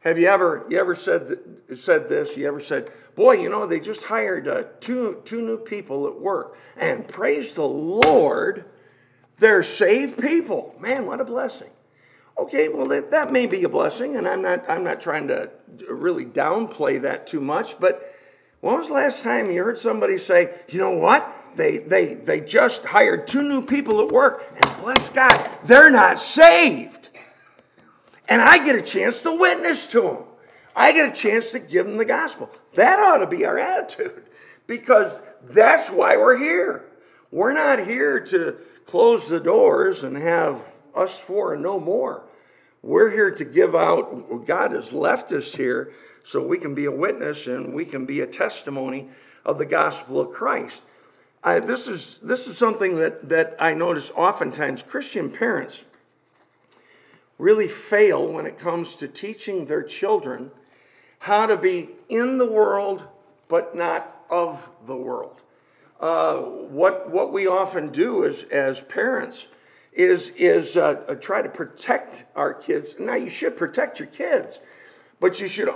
have 0.00 0.18
you 0.18 0.26
ever 0.26 0.66
you 0.68 0.78
ever 0.78 0.94
said 0.94 1.28
th- 1.28 1.78
said 1.78 2.08
this? 2.08 2.36
You 2.36 2.46
ever 2.46 2.60
said, 2.60 2.90
"Boy, 3.14 3.34
you 3.34 3.48
know, 3.48 3.66
they 3.66 3.80
just 3.80 4.04
hired 4.04 4.46
uh, 4.46 4.64
two 4.80 5.22
two 5.24 5.40
new 5.40 5.58
people 5.58 6.06
at 6.06 6.20
work, 6.20 6.56
and 6.76 7.08
praise 7.08 7.54
the 7.54 7.66
Lord, 7.66 8.66
they're 9.38 9.62
saved 9.62 10.18
people. 10.20 10.74
Man, 10.80 11.06
what 11.06 11.20
a 11.20 11.24
blessing!" 11.24 11.70
Okay, 12.38 12.68
well 12.68 12.86
that, 12.86 13.10
that 13.10 13.32
may 13.32 13.46
be 13.46 13.64
a 13.64 13.68
blessing, 13.68 14.16
and 14.16 14.28
I'm 14.28 14.42
not 14.42 14.68
I'm 14.70 14.84
not 14.84 15.00
trying 15.00 15.28
to 15.28 15.50
really 15.88 16.24
downplay 16.24 17.02
that 17.02 17.26
too 17.26 17.40
much, 17.40 17.80
but 17.80 18.14
when 18.60 18.76
was 18.78 18.88
the 18.88 18.94
last 18.94 19.22
time 19.22 19.50
you 19.50 19.62
heard 19.62 19.78
somebody 19.78 20.18
say, 20.18 20.54
you 20.68 20.78
know 20.78 20.96
what? 20.96 21.34
They, 21.54 21.78
they, 21.78 22.14
they 22.14 22.40
just 22.40 22.84
hired 22.84 23.26
two 23.26 23.42
new 23.42 23.64
people 23.64 24.00
at 24.00 24.12
work, 24.12 24.44
and 24.60 24.82
bless 24.82 25.10
God, 25.10 25.48
they're 25.64 25.90
not 25.90 26.18
saved. 26.18 27.10
And 28.28 28.42
I 28.42 28.64
get 28.64 28.74
a 28.74 28.82
chance 28.82 29.22
to 29.22 29.36
witness 29.38 29.86
to 29.88 30.02
them. 30.02 30.24
I 30.76 30.92
get 30.92 31.08
a 31.08 31.12
chance 31.12 31.52
to 31.52 31.60
give 31.60 31.86
them 31.86 31.96
the 31.96 32.04
gospel. 32.04 32.50
That 32.74 32.98
ought 32.98 33.18
to 33.18 33.26
be 33.26 33.44
our 33.44 33.58
attitude 33.58 34.24
because 34.66 35.22
that's 35.42 35.90
why 35.90 36.16
we're 36.16 36.36
here. 36.36 36.84
We're 37.30 37.54
not 37.54 37.84
here 37.86 38.20
to 38.20 38.58
close 38.86 39.28
the 39.28 39.40
doors 39.40 40.04
and 40.04 40.16
have 40.16 40.72
us 40.94 41.18
four 41.18 41.54
and 41.54 41.62
no 41.62 41.80
more. 41.80 42.27
We're 42.82 43.10
here 43.10 43.30
to 43.30 43.44
give 43.44 43.74
out, 43.74 44.46
God 44.46 44.72
has 44.72 44.92
left 44.92 45.32
us 45.32 45.54
here 45.54 45.92
so 46.22 46.44
we 46.44 46.58
can 46.58 46.74
be 46.74 46.84
a 46.84 46.92
witness 46.92 47.46
and 47.46 47.74
we 47.74 47.84
can 47.84 48.06
be 48.06 48.20
a 48.20 48.26
testimony 48.26 49.08
of 49.44 49.58
the 49.58 49.66
gospel 49.66 50.20
of 50.20 50.30
Christ. 50.30 50.82
I, 51.42 51.60
this, 51.60 51.88
is, 51.88 52.18
this 52.18 52.46
is 52.46 52.58
something 52.58 52.96
that, 52.96 53.28
that 53.28 53.56
I 53.58 53.74
notice 53.74 54.10
oftentimes 54.14 54.82
Christian 54.82 55.30
parents 55.30 55.84
really 57.38 57.68
fail 57.68 58.26
when 58.26 58.46
it 58.46 58.58
comes 58.58 58.96
to 58.96 59.08
teaching 59.08 59.66
their 59.66 59.82
children 59.82 60.50
how 61.20 61.46
to 61.46 61.56
be 61.56 61.90
in 62.08 62.38
the 62.38 62.50
world 62.50 63.04
but 63.48 63.74
not 63.74 64.24
of 64.30 64.68
the 64.86 64.96
world. 64.96 65.42
Uh, 66.00 66.36
what, 66.36 67.10
what 67.10 67.32
we 67.32 67.46
often 67.46 67.90
do 67.90 68.24
as, 68.24 68.44
as 68.44 68.80
parents 68.82 69.48
is, 69.98 70.30
is 70.36 70.76
uh, 70.76 70.94
try 71.20 71.42
to 71.42 71.48
protect 71.48 72.24
our 72.36 72.54
kids. 72.54 72.94
Now, 73.00 73.16
you 73.16 73.28
should 73.28 73.56
protect 73.56 73.98
your 73.98 74.06
kids, 74.06 74.60
but 75.18 75.40
you 75.40 75.48
should, 75.48 75.68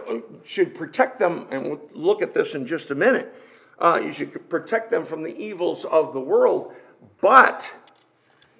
should 0.44 0.74
protect 0.74 1.18
them, 1.18 1.48
and 1.50 1.66
we'll 1.66 1.80
look 1.92 2.22
at 2.22 2.32
this 2.32 2.54
in 2.54 2.64
just 2.64 2.92
a 2.92 2.94
minute. 2.94 3.34
Uh, 3.80 4.00
you 4.02 4.12
should 4.12 4.48
protect 4.48 4.92
them 4.92 5.04
from 5.04 5.24
the 5.24 5.36
evils 5.36 5.84
of 5.84 6.12
the 6.12 6.20
world, 6.20 6.72
but 7.20 7.74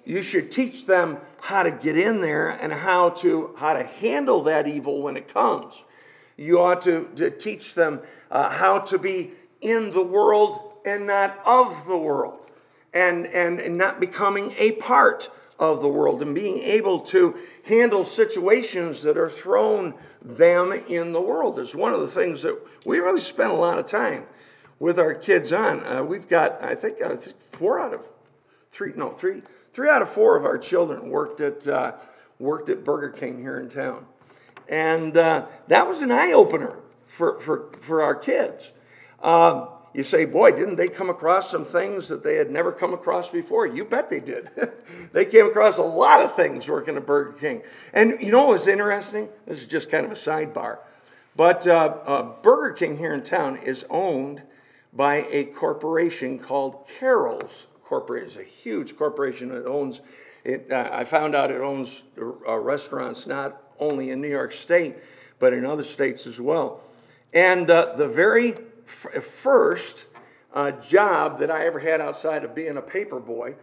you 0.03 0.21
should 0.21 0.51
teach 0.51 0.85
them 0.85 1.17
how 1.43 1.63
to 1.63 1.71
get 1.71 1.97
in 1.97 2.19
there 2.19 2.49
and 2.49 2.73
how 2.73 3.09
to 3.09 3.55
how 3.57 3.73
to 3.73 3.83
handle 3.83 4.43
that 4.43 4.67
evil 4.67 5.01
when 5.01 5.15
it 5.15 5.33
comes. 5.33 5.83
You 6.35 6.59
ought 6.59 6.81
to, 6.81 7.09
to 7.15 7.29
teach 7.29 7.75
them 7.75 8.01
uh, 8.29 8.49
how 8.49 8.79
to 8.79 8.97
be 8.97 9.31
in 9.61 9.91
the 9.91 10.03
world 10.03 10.73
and 10.85 11.07
not 11.07 11.39
of 11.45 11.85
the 11.87 11.97
world, 11.97 12.49
and, 12.93 13.27
and, 13.27 13.61
and 13.61 13.77
not 13.77 14.01
becoming 14.01 14.53
a 14.57 14.73
part 14.73 15.29
of 15.71 15.81
the 15.81 15.87
world 15.87 16.21
and 16.21 16.35
being 16.35 16.59
able 16.59 16.99
to 16.99 17.37
handle 17.65 18.03
situations 18.03 19.03
that 19.03 19.17
are 19.17 19.29
thrown 19.29 19.93
them 20.21 20.71
in 20.71 21.11
the 21.11 21.21
world 21.21 21.57
is 21.59 21.75
one 21.75 21.93
of 21.93 22.01
the 22.01 22.07
things 22.07 22.41
that 22.41 22.59
we 22.85 22.99
really 22.99 23.21
spend 23.21 23.51
a 23.51 23.55
lot 23.55 23.79
of 23.79 23.85
time 23.85 24.25
with 24.79 24.99
our 24.99 25.15
kids 25.15 25.53
on. 25.53 25.85
Uh, 25.85 26.03
we've 26.03 26.27
got, 26.27 26.61
I 26.61 26.75
think, 26.75 27.01
uh, 27.01 27.15
four 27.51 27.79
out 27.79 27.93
of 27.93 28.01
three, 28.71 28.91
no, 28.95 29.09
three, 29.09 29.41
three 29.71 29.89
out 29.89 30.01
of 30.01 30.09
four 30.09 30.37
of 30.37 30.45
our 30.45 30.57
children 30.57 31.09
worked 31.09 31.39
at 31.39 31.67
uh, 31.67 31.93
worked 32.39 32.69
at 32.69 32.83
Burger 32.83 33.09
King 33.09 33.39
here 33.39 33.59
in 33.59 33.69
town, 33.69 34.05
and 34.67 35.15
uh, 35.15 35.45
that 35.67 35.87
was 35.87 36.01
an 36.01 36.11
eye 36.11 36.33
opener 36.33 36.79
for 37.05 37.39
for 37.39 37.71
for 37.79 38.01
our 38.01 38.15
kids. 38.15 38.71
Um, 39.21 39.69
you 39.93 40.03
say, 40.03 40.25
boy, 40.25 40.51
didn't 40.51 40.75
they 40.75 40.87
come 40.87 41.09
across 41.09 41.51
some 41.51 41.65
things 41.65 42.09
that 42.09 42.23
they 42.23 42.35
had 42.35 42.49
never 42.49 42.71
come 42.71 42.93
across 42.93 43.29
before? 43.29 43.67
You 43.67 43.85
bet 43.85 44.09
they 44.09 44.19
did. 44.19 44.49
they 45.13 45.25
came 45.25 45.45
across 45.45 45.77
a 45.77 45.83
lot 45.83 46.21
of 46.21 46.35
things 46.35 46.67
working 46.67 46.97
at 46.97 47.05
Burger 47.05 47.33
King. 47.33 47.61
And 47.93 48.17
you 48.19 48.31
know 48.31 48.45
what 48.45 48.53
was 48.53 48.67
interesting? 48.67 49.29
This 49.45 49.61
is 49.61 49.67
just 49.67 49.91
kind 49.91 50.05
of 50.05 50.11
a 50.11 50.15
sidebar. 50.15 50.79
But 51.35 51.67
uh, 51.67 51.97
uh, 52.05 52.41
Burger 52.41 52.73
King 52.73 52.97
here 52.97 53.13
in 53.13 53.23
town 53.23 53.57
is 53.57 53.85
owned 53.89 54.41
by 54.91 55.27
a 55.29 55.45
corporation 55.45 56.39
called 56.39 56.87
Carrols 56.99 57.67
Corporation. 57.83 58.27
It's 58.27 58.37
a 58.37 58.43
huge 58.43 58.95
corporation 58.95 59.49
that 59.49 59.65
owns 59.65 60.01
it. 60.43 60.71
Uh, 60.71 60.89
I 60.91 61.03
found 61.03 61.35
out 61.35 61.51
it 61.51 61.61
owns 61.61 62.03
uh, 62.19 62.57
restaurants 62.57 63.27
not 63.27 63.61
only 63.79 64.09
in 64.09 64.21
New 64.21 64.29
York 64.29 64.51
State, 64.51 64.95
but 65.39 65.53
in 65.53 65.65
other 65.65 65.83
states 65.83 66.25
as 66.25 66.39
well. 66.39 66.81
And 67.33 67.69
uh, 67.69 67.95
the 67.95 68.07
very 68.07 68.53
f- 68.85 69.23
first 69.23 70.07
uh, 70.53 70.71
job 70.71 71.39
that 71.39 71.49
I 71.49 71.65
ever 71.65 71.79
had 71.79 72.01
outside 72.01 72.43
of 72.43 72.53
being 72.53 72.77
a 72.77 72.81
paper 72.81 73.19
boy 73.19 73.55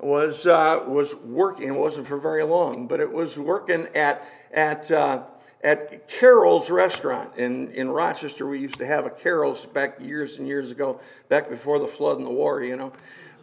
was 0.00 0.46
uh, 0.46 0.84
was 0.86 1.14
working. 1.16 1.68
It 1.68 1.74
wasn't 1.74 2.06
for 2.06 2.18
very 2.18 2.44
long, 2.44 2.86
but 2.86 3.00
it 3.00 3.12
was 3.12 3.38
working 3.38 3.88
at 3.94 4.26
at 4.52 4.90
uh, 4.90 5.22
at 5.62 6.08
Carrols 6.08 6.70
restaurant 6.70 7.36
in 7.36 7.68
in 7.72 7.90
Rochester. 7.90 8.46
We 8.46 8.60
used 8.60 8.78
to 8.78 8.86
have 8.86 9.06
a 9.06 9.10
Carrols 9.10 9.66
back 9.66 10.00
years 10.00 10.38
and 10.38 10.46
years 10.46 10.70
ago, 10.70 11.00
back 11.28 11.48
before 11.50 11.78
the 11.78 11.88
flood 11.88 12.18
and 12.18 12.26
the 12.26 12.30
war, 12.30 12.62
you 12.62 12.76
know. 12.76 12.92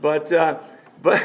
But 0.02 0.32
uh, 0.32 0.60
but 1.02 1.22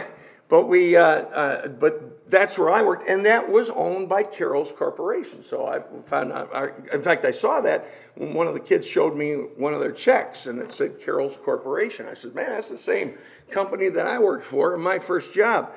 but 0.50 0.66
we, 0.66 0.96
uh, 0.96 1.04
uh, 1.04 1.68
but 1.68 2.28
that's 2.28 2.58
where 2.58 2.70
I 2.70 2.82
worked, 2.82 3.08
and 3.08 3.24
that 3.24 3.48
was 3.48 3.70
owned 3.70 4.08
by 4.08 4.24
Carrols 4.24 4.72
Corporation. 4.72 5.44
So 5.44 5.64
I 5.64 5.80
found 6.02 6.32
out. 6.32 6.50
I, 6.52 6.70
in 6.92 7.02
fact, 7.02 7.24
I 7.24 7.30
saw 7.30 7.60
that 7.60 7.86
when 8.16 8.34
one 8.34 8.48
of 8.48 8.54
the 8.54 8.60
kids 8.60 8.84
showed 8.84 9.16
me 9.16 9.34
one 9.34 9.74
of 9.74 9.80
their 9.80 9.92
checks, 9.92 10.46
and 10.46 10.58
it 10.58 10.72
said 10.72 11.00
Carrols 11.00 11.36
Corporation. 11.36 12.06
I 12.08 12.14
said, 12.14 12.34
"Man, 12.34 12.50
that's 12.50 12.68
the 12.68 12.78
same 12.78 13.14
company 13.48 13.88
that 13.90 14.08
I 14.08 14.18
worked 14.18 14.44
for 14.44 14.74
in 14.74 14.80
my 14.80 14.98
first 14.98 15.32
job." 15.32 15.72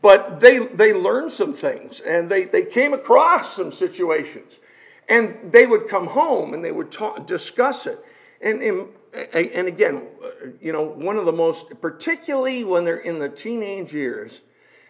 But 0.00 0.40
they 0.40 0.60
they 0.60 0.94
learned 0.94 1.32
some 1.32 1.52
things, 1.52 2.00
and 2.00 2.30
they 2.30 2.44
they 2.44 2.64
came 2.64 2.94
across 2.94 3.54
some 3.54 3.70
situations, 3.70 4.58
and 5.10 5.52
they 5.52 5.66
would 5.66 5.88
come 5.88 6.06
home 6.06 6.54
and 6.54 6.64
they 6.64 6.72
would 6.72 6.90
talk, 6.90 7.26
discuss 7.26 7.86
it. 7.86 8.02
And, 8.40 8.62
and 8.62 8.88
and 9.32 9.68
again, 9.68 10.06
you 10.60 10.72
know, 10.72 10.84
one 10.84 11.16
of 11.16 11.24
the 11.24 11.32
most, 11.32 11.80
particularly 11.80 12.64
when 12.64 12.84
they're 12.84 12.96
in 12.96 13.18
the 13.18 13.28
teenage 13.28 13.92
years, 13.92 14.42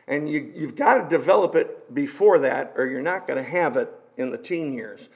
and 0.07 0.29
you, 0.29 0.53
you've 0.55 0.75
got 0.75 1.03
to 1.03 1.09
develop 1.09 1.55
it 1.55 1.95
before 1.95 2.39
that, 2.41 2.73
or 2.77 2.87
you're 2.87 3.03
not 3.03 3.27
going 3.27 3.43
to 3.43 3.49
have 3.49 3.77
it 3.77 3.89
in 4.17 4.31
the 4.31 4.39
teen 4.39 4.73
years. 4.73 5.09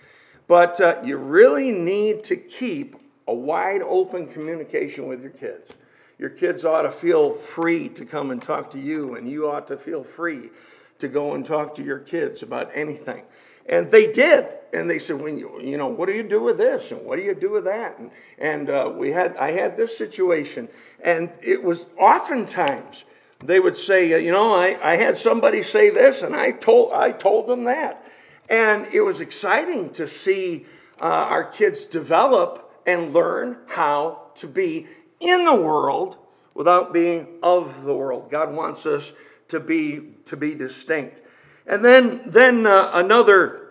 But 0.47 0.81
uh, 0.81 1.01
you 1.05 1.17
really 1.17 1.73
need 1.73 2.25
to 2.25 2.37
keep 2.37 2.97
a 3.27 3.35
wide 3.35 3.83
open 3.83 4.29
communication 4.29 5.07
with 5.09 5.23
your 5.23 5.31
kids. 5.31 5.75
Your 6.19 6.31
kids 6.31 6.65
ought 6.65 6.83
to 6.83 6.93
feel 6.93 7.33
free 7.33 7.89
to 7.91 8.05
come 8.05 8.31
and 8.31 8.41
talk 8.41 8.71
to 8.71 8.79
you, 8.79 9.15
and 9.17 9.29
you 9.29 9.49
ought 9.49 9.67
to 9.69 9.77
feel 9.77 10.05
free 10.05 10.51
to 10.99 11.09
go 11.09 11.35
and 11.35 11.45
talk 11.45 11.75
to 11.75 11.83
your 11.83 11.99
kids 11.99 12.43
about 12.43 12.71
anything. 12.75 13.25
And 13.67 13.91
they 13.91 14.11
did. 14.11 14.47
And 14.73 14.89
they 14.89 14.99
said, 14.99 15.21
when 15.21 15.39
you, 15.39 15.61
you 15.61 15.77
know, 15.77 15.89
what 15.89 16.07
do 16.07 16.15
you 16.15 16.23
do 16.23 16.43
with 16.43 16.57
this? 16.57 16.93
And 16.93 17.05
what 17.05 17.17
do 17.17 17.23
you 17.23 17.35
do 17.35 17.51
with 17.51 17.65
that? 17.65 17.99
And, 17.99 18.11
and 18.39 18.71
uh, 18.71 18.93
we 18.95 19.11
had, 19.11 19.37
I 19.37 19.51
had 19.53 19.77
this 19.77 19.97
situation. 19.97 20.69
And 21.03 21.31
it 21.43 21.63
was 21.63 21.87
oftentimes 21.99 23.05
they 23.45 23.61
would 23.61 23.77
say, 23.77 24.13
uh, 24.13 24.17
you 24.17 24.33
know, 24.33 24.55
I, 24.55 24.79
I 24.83 24.97
had 24.97 25.17
somebody 25.17 25.63
say 25.63 25.91
this 25.91 26.23
and 26.23 26.35
I 26.35 26.53
told, 26.53 26.93
I 26.93 27.13
told 27.13 27.49
them 27.49 27.65
that. 27.65 28.07
And 28.49 28.87
it 28.93 29.03
was 29.03 29.21
exciting 29.21 29.91
to 29.91 30.07
see 30.09 30.67
uh, 31.01 31.05
our 31.05 31.45
kids 31.45 31.85
develop 31.85 32.71
and 32.87 33.13
learn 33.13 33.59
how 33.69 34.31
to 34.37 34.47
be 34.47 34.87
in 35.21 35.45
the 35.45 35.55
world 35.55 36.17
without 36.55 36.93
being 36.93 37.27
of 37.43 37.85
the 37.85 37.95
world. 37.95 38.31
God 38.31 38.55
wants 38.55 38.87
us 38.87 39.13
to 39.49 39.61
be, 39.61 40.15
to 40.27 40.37
be 40.37 40.55
distinct. 40.55 41.23
And 41.67 41.85
then, 41.85 42.23
then 42.27 42.67
uh, 42.67 42.91
another, 42.95 43.71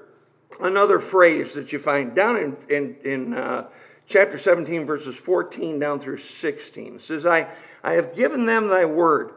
another 0.59 0.99
phrase 0.99 1.53
that 1.55 1.73
you 1.73 1.79
find 1.79 2.15
down 2.15 2.37
in, 2.37 2.57
in, 2.69 2.95
in 3.03 3.33
uh, 3.33 3.67
chapter 4.05 4.37
17, 4.37 4.85
verses 4.85 5.19
14 5.19 5.79
down 5.79 5.99
through 5.99 6.17
16. 6.17 6.95
It 6.95 7.01
says, 7.01 7.25
I, 7.25 7.49
I 7.83 7.93
have 7.93 8.15
given 8.15 8.45
them 8.45 8.67
thy 8.67 8.85
word, 8.85 9.31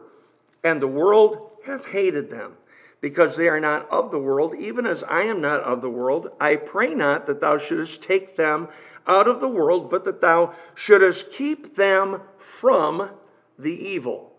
and 0.63 0.81
the 0.81 0.87
world 0.87 1.51
hath 1.65 1.91
hated 1.91 2.29
them, 2.29 2.53
because 3.01 3.35
they 3.35 3.47
are 3.47 3.59
not 3.59 3.89
of 3.89 4.11
the 4.11 4.19
world, 4.19 4.55
even 4.55 4.85
as 4.85 5.03
I 5.03 5.23
am 5.23 5.41
not 5.41 5.61
of 5.61 5.81
the 5.81 5.89
world. 5.89 6.29
I 6.39 6.55
pray 6.55 6.93
not 6.93 7.25
that 7.25 7.41
thou 7.41 7.57
shouldest 7.57 8.01
take 8.01 8.35
them 8.35 8.69
out 9.07 9.27
of 9.27 9.41
the 9.41 9.49
world, 9.49 9.89
but 9.89 10.05
that 10.05 10.21
thou 10.21 10.53
shouldest 10.73 11.31
keep 11.31 11.75
them 11.75 12.21
from 12.37 13.11
the 13.59 13.73
evil. 13.73 14.33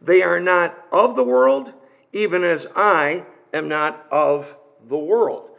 They 0.00 0.22
are 0.22 0.40
not 0.40 0.76
of 0.90 1.16
the 1.16 1.24
world, 1.24 1.72
even 2.12 2.44
as 2.44 2.66
I 2.74 3.24
am 3.52 3.68
not 3.68 4.06
of 4.10 4.56
the 4.86 4.98
world. 4.98 5.50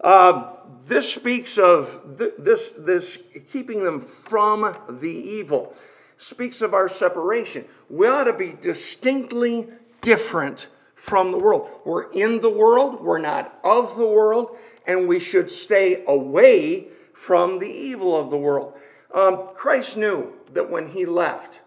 Uh, 0.00 0.54
this 0.84 1.12
speaks 1.12 1.58
of 1.58 2.16
th- 2.18 2.34
this, 2.38 2.72
this 2.76 3.18
keeping 3.52 3.84
them 3.84 4.00
from 4.00 4.74
the 4.88 5.12
evil, 5.12 5.74
speaks 6.16 6.60
of 6.60 6.74
our 6.74 6.88
separation. 6.88 7.64
We 7.88 8.08
ought 8.08 8.24
to 8.24 8.32
be 8.32 8.54
distinctly 8.60 9.68
different 10.00 10.68
from 10.94 11.30
the 11.30 11.38
world. 11.38 11.68
We're 11.84 12.10
in 12.10 12.40
the 12.40 12.50
world, 12.50 13.02
we're 13.02 13.18
not 13.18 13.58
of 13.64 13.96
the 13.96 14.06
world, 14.06 14.56
and 14.86 15.08
we 15.08 15.20
should 15.20 15.50
stay 15.50 16.04
away 16.06 16.88
from 17.12 17.58
the 17.58 17.70
evil 17.70 18.18
of 18.18 18.30
the 18.30 18.36
world. 18.36 18.74
Um, 19.14 19.48
Christ 19.54 19.96
knew 19.96 20.32
that 20.52 20.70
when 20.70 20.88
he 20.88 21.06
left, 21.06 21.60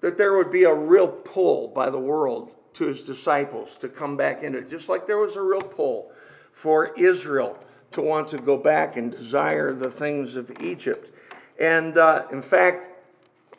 that 0.00 0.18
there 0.18 0.36
would 0.36 0.50
be 0.50 0.64
a 0.64 0.74
real 0.74 1.08
pull 1.08 1.68
by 1.68 1.90
the 1.90 1.98
world 1.98 2.52
to 2.76 2.86
his 2.86 3.02
disciples 3.02 3.76
to 3.78 3.88
come 3.88 4.16
back 4.16 4.42
into 4.42 4.58
it, 4.58 4.68
just 4.68 4.88
like 4.88 5.06
there 5.06 5.18
was 5.18 5.36
a 5.36 5.42
real 5.42 5.60
pull 5.60 6.12
for 6.52 6.92
Israel 6.98 7.58
to 7.90 8.02
want 8.02 8.28
to 8.28 8.38
go 8.38 8.56
back 8.56 8.96
and 8.96 9.10
desire 9.10 9.72
the 9.72 9.90
things 9.90 10.36
of 10.36 10.50
Egypt. 10.60 11.10
And 11.58 11.96
uh, 11.96 12.26
in 12.30 12.42
fact, 12.42 12.88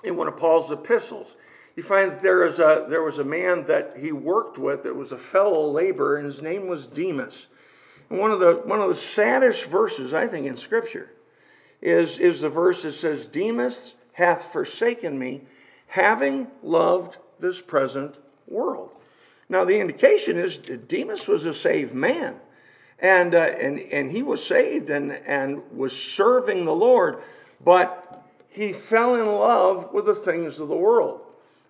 in 0.04 0.16
one 0.16 0.28
of 0.28 0.38
Paul's 0.38 0.72
epistles, 0.72 1.36
you 1.76 1.84
find 1.84 2.12
that 2.12 2.22
there, 2.22 2.44
is 2.46 2.60
a, 2.60 2.86
there 2.90 3.04
was 3.04 3.20
a 3.20 3.24
man 3.24 3.66
that 3.66 3.98
he 3.98 4.12
worked 4.12 4.58
with 4.58 4.84
that 4.84 4.96
was 4.96 5.12
a 5.12 5.18
fellow 5.18 5.70
laborer, 5.70 6.18
and 6.18 6.26
his 6.26 6.42
name 6.42 6.68
was 6.68 6.88
Demas. 6.88 7.48
And 8.10 8.20
one 8.20 8.32
of 8.32 8.40
the, 8.40 8.62
one 8.66 8.82
of 8.82 8.90
the 8.90 8.96
saddest 8.96 9.66
verses, 9.66 10.14
I 10.14 10.28
think, 10.28 10.48
in 10.48 10.58
Scripture 10.58 11.12
is, 11.82 12.18
is 12.18 12.42
the 12.42 12.50
verse 12.50 12.84
that 12.84 12.94
says, 12.94 13.26
Demas 13.26 13.96
hath 14.14 14.46
forsaken 14.46 15.20
me, 15.20 15.44
having 15.88 16.48
loved 16.64 17.18
this 17.40 17.62
present 17.62 18.18
world. 18.48 18.97
Now, 19.50 19.64
the 19.64 19.80
indication 19.80 20.38
is 20.38 20.58
that 20.60 20.90
Demas 20.90 21.28
was 21.28 21.46
a 21.46 21.54
saved 21.54 21.94
man. 21.94 22.40
And, 23.00 23.36
uh, 23.36 23.38
and, 23.38 23.80
and 23.92 24.12
he 24.12 24.24
was 24.24 24.46
saved 24.46 24.90
and, 24.90 25.12
and 25.12 25.62
was 25.72 25.98
serving 25.98 26.66
the 26.66 26.74
Lord, 26.74 27.22
but 27.64 28.24
he 28.50 28.74
fell 28.74 29.14
in 29.16 29.28
love 29.28 29.94
with 29.94 30.06
the 30.06 30.16
things 30.16 30.60
of 30.60 30.68
the 30.68 30.76
world. 30.76 31.22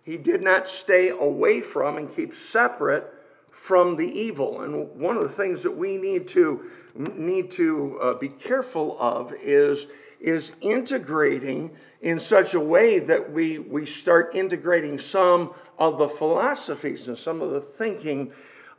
He 0.04 0.16
did 0.16 0.42
not 0.42 0.70
stay 0.70 1.10
away 1.10 1.60
from 1.60 1.98
and 1.98 2.10
keep 2.10 2.32
separate 2.34 3.14
from 3.50 3.98
the 3.98 4.08
evil. 4.08 4.62
And 4.62 4.98
one 4.98 5.18
of 5.18 5.24
the 5.24 5.30
things 5.30 5.64
that 5.64 5.76
we 5.76 5.98
need 5.98 6.28
to, 6.30 6.70
need 6.96 7.52
to 7.52 8.00
uh, 8.02 8.14
be 8.14 8.30
careful 8.30 8.96
of 9.02 9.34
is, 9.34 9.88
is 10.22 10.54
integrating 10.62 11.76
in 12.02 12.20
such 12.20 12.54
a 12.54 12.60
way 12.60 13.00
that 13.00 13.32
we, 13.32 13.60
we 13.60 13.86
start 13.86 14.36
integrating 14.36 15.00
some 15.00 15.54
of 15.78 15.98
the 15.98 16.08
philosophies 16.08 17.08
and 17.08 17.18
some 17.18 17.42
of 17.42 17.52
the 17.52 17.62
thinking 17.62 18.32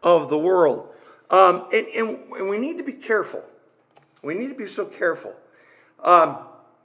of 0.03 0.29
the 0.29 0.39
world. 0.39 0.89
Um, 1.31 1.67
and, 1.73 1.87
and, 1.89 2.49
we 2.49 2.59
need 2.59 2.79
to 2.79 2.83
be 2.83 2.93
careful. 2.93 3.43
We 4.23 4.35
need 4.35 4.49
to 4.49 4.55
be 4.55 4.67
so 4.67 4.87
careful. 4.87 5.35
Um, 6.03 6.39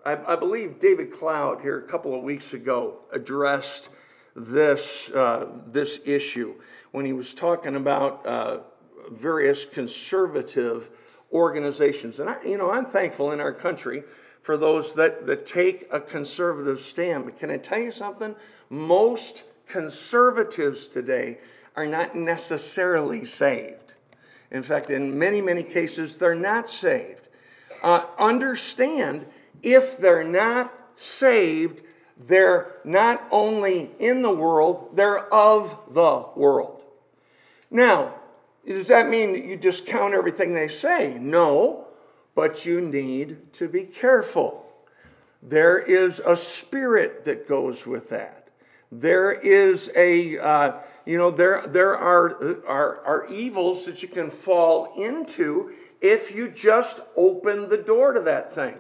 I, 0.06 0.18
I, 0.34 0.36
believe 0.36 0.80
David 0.80 1.12
Cloud 1.12 1.62
here 1.62 1.78
a 1.80 1.88
couple 1.88 2.14
of 2.16 2.24
weeks 2.24 2.54
ago 2.54 2.98
addressed 3.14 3.90
this, 4.36 5.10
uh, 5.12 5.48
this 5.68 6.02
issue 6.06 6.56
when 6.92 7.06
he 7.06 7.14
was 7.14 7.34
talking 7.34 7.76
about 7.76 8.26
uh, 8.26 8.60
various 9.12 9.66
conservative 9.66 10.90
organizations. 11.32 12.20
And, 12.20 12.30
I, 12.30 12.44
you 12.44 12.58
know, 12.58 12.72
I'm 12.72 12.86
thankful 12.86 13.32
in 13.32 13.40
our 13.40 13.54
country 13.54 14.04
for 14.44 14.58
those 14.58 14.94
that, 14.96 15.26
that 15.26 15.46
take 15.46 15.88
a 15.90 16.02
conservative 16.02 16.80
stand. 16.80 17.24
But 17.26 17.38
can 17.38 17.50
I 17.50 17.58
tell 17.58 17.80
you 17.80 17.94
something? 17.94 18.36
Most 18.70 19.46
conservatives 19.66 20.90
today 20.90 21.40
are 21.78 21.88
not 21.88 22.14
necessarily 22.14 23.24
saved. 23.24 23.94
In 24.52 24.62
fact, 24.62 24.92
in 24.92 25.18
many, 25.18 25.40
many 25.42 25.64
cases, 25.64 26.20
they're 26.20 26.36
not 26.36 26.68
saved. 26.68 27.30
Uh, 27.82 28.04
understand 28.20 29.26
if 29.64 29.98
they're 29.98 30.26
not 30.26 30.74
saved, 30.98 31.82
they're 32.18 32.76
not 32.84 33.26
only 33.32 33.92
in 33.98 34.24
the 34.24 34.34
world, 34.34 34.90
they're 34.94 35.34
of 35.34 35.80
the 35.90 36.26
world. 36.36 36.82
Now, 37.72 38.14
does 38.68 38.90
that 38.90 39.10
mean 39.10 39.36
you 39.36 39.56
discount 39.56 40.14
everything 40.14 40.54
they 40.54 40.68
say? 40.68 41.18
No 41.18 41.83
but 42.36 42.66
you 42.66 42.82
need 42.82 43.54
to 43.54 43.68
be 43.68 43.84
careful. 43.84 44.66
There 45.42 45.78
is 45.78 46.20
a 46.20 46.36
spirit 46.36 47.26
that 47.26 47.48
goes 47.48 47.86
with 47.86 48.10
that. 48.10 48.48
There 48.92 49.32
is 49.32 49.92
a, 49.96 50.38
uh, 50.38 50.74
you 51.06 51.18
know, 51.18 51.32
there, 51.32 51.66
there 51.68 51.96
are, 51.98 52.66
are, 52.66 53.06
are 53.06 53.28
evils 53.32 53.86
that 53.86 54.02
you 54.02 54.08
can 54.08 54.30
fall 54.30 54.94
into 54.96 55.72
if 56.00 56.36
you 56.36 56.50
just 56.50 57.02
open 57.16 57.70
the 57.70 57.78
door 57.78 58.14
to 58.14 58.22
that 58.22 58.54
thing. 58.54 58.78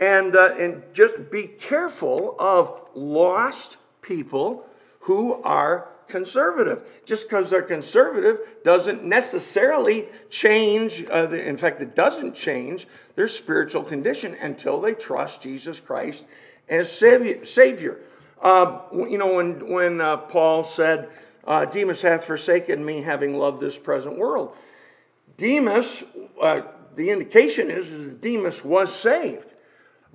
And, 0.00 0.34
uh, 0.34 0.54
and 0.58 0.82
just 0.92 1.30
be 1.30 1.46
careful 1.46 2.34
of 2.40 2.88
lost 2.94 3.76
people 4.00 4.66
who 5.00 5.40
are 5.42 5.88
conservative. 6.12 6.82
Just 7.04 7.28
because 7.28 7.50
they're 7.50 7.62
conservative 7.62 8.38
doesn't 8.62 9.04
necessarily 9.04 10.06
change, 10.30 11.04
uh, 11.10 11.26
the, 11.26 11.44
in 11.44 11.56
fact, 11.56 11.80
it 11.80 11.96
doesn't 11.96 12.34
change 12.36 12.86
their 13.16 13.26
spiritual 13.26 13.82
condition 13.82 14.36
until 14.40 14.80
they 14.80 14.92
trust 14.94 15.42
Jesus 15.42 15.80
Christ 15.80 16.24
as 16.68 16.92
Savior. 16.92 17.98
Uh, 18.40 18.80
you 18.92 19.18
know, 19.18 19.34
when, 19.34 19.72
when 19.72 20.00
uh, 20.00 20.18
Paul 20.18 20.62
said, 20.62 21.08
uh, 21.44 21.64
Demas 21.64 22.02
hath 22.02 22.24
forsaken 22.24 22.84
me, 22.84 23.00
having 23.00 23.36
loved 23.36 23.60
this 23.60 23.78
present 23.78 24.16
world. 24.16 24.54
Demas, 25.36 26.04
uh, 26.40 26.62
the 26.94 27.10
indication 27.10 27.70
is, 27.70 27.90
is 27.90 28.10
that 28.10 28.20
Demas 28.20 28.64
was 28.64 28.94
saved, 28.94 29.54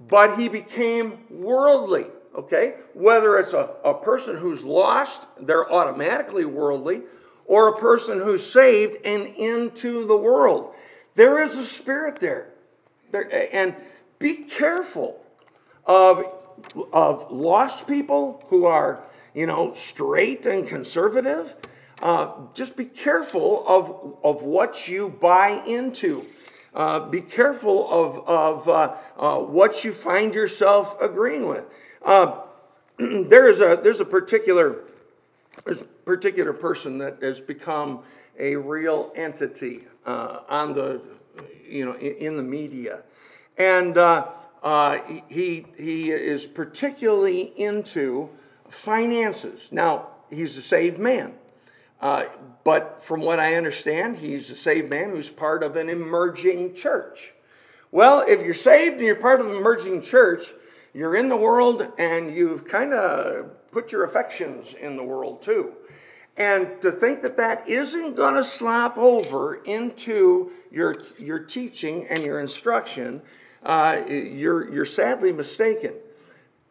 but 0.08 0.38
he 0.38 0.48
became 0.48 1.26
worldly 1.30 2.06
okay? 2.38 2.76
Whether 2.94 3.38
it's 3.38 3.54
a, 3.54 3.72
a 3.84 3.96
person 3.96 4.38
who's 4.38 4.64
lost, 4.64 5.28
they're 5.40 5.70
automatically 5.72 6.46
worldly, 6.46 7.02
or 7.46 7.70
a 7.70 7.78
person 7.78 8.20
who's 8.20 8.46
saved 8.46 8.98
and 9.06 9.26
into 9.36 10.06
the 10.06 10.18
world. 10.18 10.74
There 11.16 11.42
is 11.42 11.58
a 11.58 11.66
spirit 11.66 12.20
there. 12.20 12.54
there 13.12 13.28
and 13.52 13.76
be 14.20 14.36
careful 14.44 15.24
of, 15.86 16.24
of 16.94 17.32
lost 17.32 17.88
people 17.88 18.44
who 18.50 18.66
are, 18.66 19.04
you 19.34 19.48
know, 19.48 19.74
straight 19.74 20.46
and 20.46 20.68
conservative. 20.68 21.56
Uh, 22.02 22.32
just 22.54 22.78
be 22.78 22.86
careful 22.86 23.64
of, 23.68 24.18
of 24.24 24.44
what 24.44 24.88
you 24.88 25.10
buy 25.10 25.62
into. 25.68 26.26
Uh, 26.78 27.00
be 27.10 27.22
careful 27.22 27.90
of, 27.90 28.28
of 28.30 28.70
uh, 28.70 28.96
uh 29.18 29.40
what 29.40 29.84
you 29.84 29.92
find 29.92 30.36
yourself 30.36 30.96
agreeing 31.02 31.48
with. 31.48 31.74
Uh, 32.06 32.40
there 32.98 33.50
is 33.50 33.60
a 33.62 33.80
there's 33.82 34.00
a 34.00 34.06
particular 34.06 34.84
there's 35.66 35.82
a 35.82 35.86
particular 35.86 36.54
person 36.54 37.00
that 37.00 37.18
has 37.22 37.42
become 37.42 38.04
a 38.38 38.56
real 38.56 39.12
entity 39.16 39.86
uh, 40.06 40.42
on 40.48 40.74
the 40.74 41.02
you 41.68 41.86
know, 41.86 41.94
in, 41.94 42.14
in 42.14 42.38
the 42.38 42.44
media. 42.44 43.04
And 43.58 43.98
uh, 43.98 45.02
he, 45.28 45.66
he 45.78 46.12
is 46.12 46.46
particularly 46.46 47.54
into 47.56 48.30
finances. 48.70 49.70
Now, 49.72 50.10
he's 50.30 50.58
a 50.58 50.62
saved 50.62 51.00
man. 51.00 51.34
Uh, 52.00 52.26
but 52.64 53.04
from 53.04 53.22
what 53.22 53.40
I 53.40 53.56
understand, 53.56 54.18
he's 54.18 54.52
a 54.52 54.56
saved 54.56 54.90
man 54.90 55.10
who's 55.10 55.30
part 55.30 55.64
of 55.64 55.76
an 55.76 55.90
emerging 55.90 56.76
church. 56.76 57.34
Well, 57.92 58.24
if 58.28 58.44
you're 58.44 58.54
saved 58.54 58.98
and 58.98 59.06
you're 59.06 59.16
part 59.16 59.40
of 59.40 59.48
an 59.48 59.56
emerging 59.56 60.02
church, 60.02 60.54
you're 60.94 61.16
in 61.16 61.30
the 61.30 61.38
world 61.38 61.88
and 61.98 62.36
you've 62.36 62.66
kind 62.66 62.94
of 62.94 63.72
put 63.72 63.92
your 63.92 64.04
affections 64.04 64.74
in 64.74 64.98
the 64.98 65.04
world 65.04 65.42
too. 65.42 65.74
And 66.36 66.80
to 66.82 66.92
think 66.92 67.24
that 67.24 67.38
that 67.38 67.68
isn't 67.68 68.16
going 68.16 68.36
to 68.36 68.44
slop 68.44 68.98
over 68.98 69.56
into 69.64 70.52
your, 70.72 70.96
your 71.18 71.40
teaching 71.40 72.06
and 72.10 72.24
your 72.24 72.40
instruction, 72.40 73.24
uh, 73.64 74.04
you're, 74.08 74.72
you're 74.72 74.86
sadly 74.86 75.32
mistaken. 75.32 75.94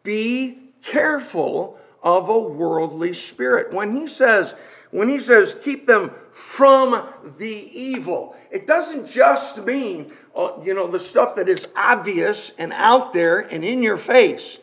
Be 0.03 0.71
careful 0.83 1.77
of 2.01 2.29
a 2.29 2.39
worldly 2.39 3.11
spirit. 3.11 3.73
When 3.73 3.91
he 3.91 4.07
says, 4.07 4.55
when 4.97 5.09
he 5.09 5.19
says 5.19 5.55
keep 5.61 5.85
them 5.85 6.09
from 6.31 7.07
the 7.37 7.69
evil, 7.71 8.35
it 8.49 8.65
doesn't 8.65 9.07
just 9.07 9.63
mean, 9.63 10.11
uh, 10.35 10.53
you 10.63 10.73
know, 10.73 10.87
the 10.87 10.99
stuff 10.99 11.35
that 11.35 11.47
is 11.47 11.67
obvious 11.75 12.51
and 12.57 12.73
out 12.73 13.13
there 13.13 13.41
and 13.41 13.63
in 13.63 13.83
your 13.83 13.97
face. 13.97 14.57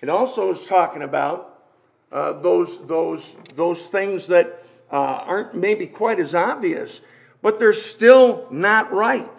It 0.00 0.08
also 0.08 0.50
is 0.50 0.66
talking 0.66 1.02
about 1.02 1.62
uh, 2.10 2.32
those, 2.32 2.84
those, 2.88 3.36
those 3.54 3.86
things 3.86 4.26
that 4.26 4.60
uh, 4.90 5.22
aren't 5.24 5.54
maybe 5.54 5.86
quite 5.86 6.18
as 6.18 6.34
obvious, 6.34 7.00
but 7.40 7.60
they're 7.60 7.72
still 7.72 8.48
not 8.50 8.92
right. 8.92 9.30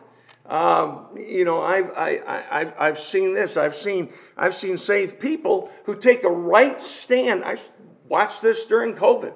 Um, 0.46 1.08
you 1.18 1.44
know, 1.44 1.62
I've, 1.62 1.92
I, 1.98 2.20
have 2.52 2.76
I've 2.80 3.00
seen 3.00 3.34
this. 3.34 3.58
I've 3.58 3.76
seen, 3.76 4.14
I've 4.38 4.56
seen 4.56 4.78
saved 4.78 5.20
people 5.20 5.70
who 5.84 5.96
take 5.96 6.24
a 6.24 6.30
right 6.30 6.80
stand. 6.80 7.44
I 7.44 7.58
watched 8.08 8.42
this 8.42 8.66
during 8.66 8.96
COVID. 8.96 9.34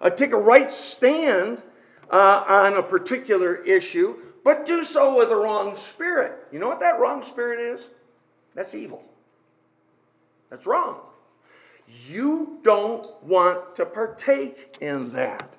Uh, 0.00 0.10
take 0.10 0.32
a 0.32 0.36
right 0.36 0.72
stand 0.72 1.62
uh, 2.10 2.44
on 2.48 2.74
a 2.74 2.82
particular 2.82 3.56
issue, 3.56 4.16
but 4.44 4.64
do 4.64 4.82
so 4.82 5.16
with 5.16 5.30
a 5.30 5.36
wrong 5.36 5.76
spirit. 5.76 6.46
You 6.52 6.58
know 6.58 6.68
what 6.68 6.80
that 6.80 6.98
wrong 7.00 7.22
spirit 7.22 7.60
is? 7.60 7.88
That's 8.54 8.74
evil. 8.74 9.04
That's 10.50 10.66
wrong. 10.66 11.00
You 12.08 12.58
don't 12.62 13.22
want 13.22 13.74
to 13.76 13.86
partake 13.86 14.78
in 14.80 15.12
that. 15.12 15.56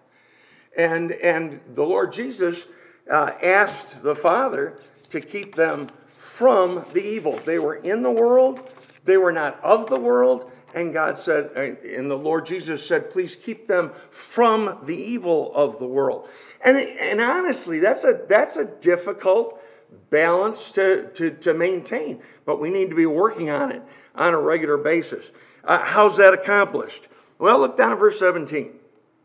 And, 0.78 1.12
and 1.12 1.60
the 1.74 1.84
Lord 1.84 2.12
Jesus 2.12 2.66
uh, 3.10 3.32
asked 3.42 4.04
the 4.04 4.16
Father 4.16 4.78
to 5.10 5.20
keep 5.20 5.56
them 5.56 5.90
from 6.08 6.86
the 6.94 7.02
evil. 7.02 7.34
They 7.38 7.60
were 7.60 7.76
in 7.76 8.02
the 8.02 8.12
world, 8.12 8.70
they 9.06 9.18
were 9.18 9.32
not 9.32 9.60
of 9.64 9.90
the 9.90 10.00
world, 10.00 10.52
and 10.74 10.94
God 10.94 11.20
said, 11.20 11.52
and 11.56 12.10
the 12.10 12.18
Lord 12.18 12.46
Jesus 12.46 12.86
said, 12.86 13.10
please 13.10 13.36
keep 13.36 13.68
them 13.68 13.92
from 14.10 14.80
the 14.84 14.96
evil 14.96 15.54
of 15.54 15.80
the 15.80 15.88
world. 15.88 16.30
And, 16.64 16.78
and 16.78 17.22
honestly, 17.22 17.80
that's 17.80 18.04
a, 18.04 18.26
that's 18.28 18.56
a 18.58 18.66
difficult 18.66 19.62
balance 20.10 20.72
to, 20.74 21.10
to, 21.14 21.32
to 21.32 21.54
maintain, 21.54 22.22
but 22.46 22.60
we 22.60 22.70
need 22.70 22.90
to 22.90 22.96
be 22.96 23.06
working 23.06 23.50
on 23.50 23.72
it 23.72 23.82
on 24.16 24.34
a 24.34 24.40
regular 24.40 24.78
basis. 24.78 25.32
Uh, 25.64 25.84
how's 25.84 26.18
that 26.18 26.34
accomplished? 26.34 27.08
Well, 27.38 27.60
look 27.60 27.78
down 27.78 27.94
at 27.94 28.00
verse 28.00 28.20
17. 28.20 28.74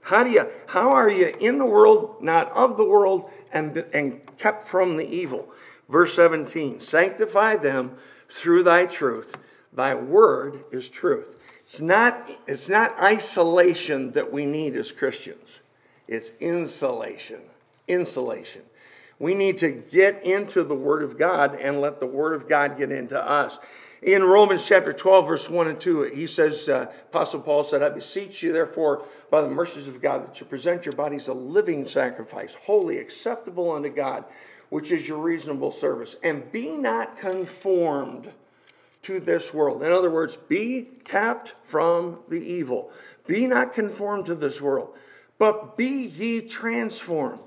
How 0.03 0.23
do 0.23 0.31
you 0.31 0.47
how 0.67 0.91
are 0.93 1.11
you 1.11 1.33
in 1.41 1.59
the 1.59 1.67
world, 1.67 2.23
not 2.23 2.53
of 2.53 2.77
the 2.77 2.85
world, 2.85 3.31
and, 3.53 3.79
and 3.95 4.21
kept 4.37 4.63
from 4.63 4.99
the 4.99 5.07
evil? 5.07 5.49
Verse 5.89 6.15
17, 6.15 6.81
sanctify 6.81 7.57
them 7.57 7.97
through 8.29 8.63
thy 8.63 8.87
truth. 8.87 9.35
Thy 9.75 9.95
word 9.95 10.65
is 10.71 10.89
truth. 10.89 11.37
It's 11.63 11.81
not, 11.81 12.31
it's 12.47 12.69
not 12.69 12.99
isolation 13.01 14.13
that 14.13 14.33
we 14.33 14.45
need 14.45 14.77
as 14.77 14.93
Christians. 14.93 15.61
It's 16.07 16.33
insulation. 16.41 17.41
Insulation. 17.89 18.63
We 19.19 19.35
need 19.35 19.57
to 19.59 19.71
get 19.71 20.25
into 20.25 20.63
the 20.65 20.75
Word 20.75 21.03
of 21.03 21.19
God 21.19 21.55
and 21.55 21.81
let 21.81 22.01
the 22.01 22.07
Word 22.07 22.35
of 22.35 22.49
God 22.49 22.77
get 22.77 22.93
into 22.93 23.21
us. 23.21 23.59
In 24.03 24.23
Romans 24.23 24.67
chapter 24.69 24.93
12, 24.93 25.27
verse 25.27 25.49
1 25.49 25.69
and 25.69 25.81
2, 25.81 26.03
he 26.15 26.27
says, 26.27 26.69
uh, 26.69 26.93
Apostle 27.09 27.41
Paul 27.41 27.65
said, 27.65 27.83
I 27.83 27.89
beseech 27.89 28.43
you, 28.43 28.53
therefore, 28.53 29.07
by 29.31 29.41
the 29.41 29.49
mercies 29.49 29.89
of 29.89 30.03
God, 30.03 30.27
that 30.27 30.39
you 30.39 30.47
present 30.47 30.85
your 30.85 30.95
bodies 30.95 31.29
a 31.29 31.33
living 31.33 31.87
sacrifice, 31.87 32.55
holy, 32.55 32.99
acceptable 32.99 33.71
unto 33.71 33.89
God, 33.89 34.27
which 34.69 34.93
is 34.93 35.09
your 35.09 35.19
reasonable 35.19 35.71
service. 35.71 36.17
And 36.23 36.53
be 36.53 36.77
not 36.77 37.17
conformed 37.17 38.31
to 39.05 39.21
this 39.21 39.55
world. 39.55 39.83
In 39.83 39.93
other 39.93 40.11
words, 40.11 40.37
be 40.37 40.89
kept 41.05 41.55
from 41.63 42.21
the 42.29 42.41
evil. 42.41 42.91
Be 43.27 43.47
not 43.47 43.73
conformed 43.73 44.27
to 44.27 44.35
this 44.35 44.61
world, 44.61 44.97
but 45.39 45.77
be 45.77 46.07
ye 46.07 46.41
transformed 46.41 47.41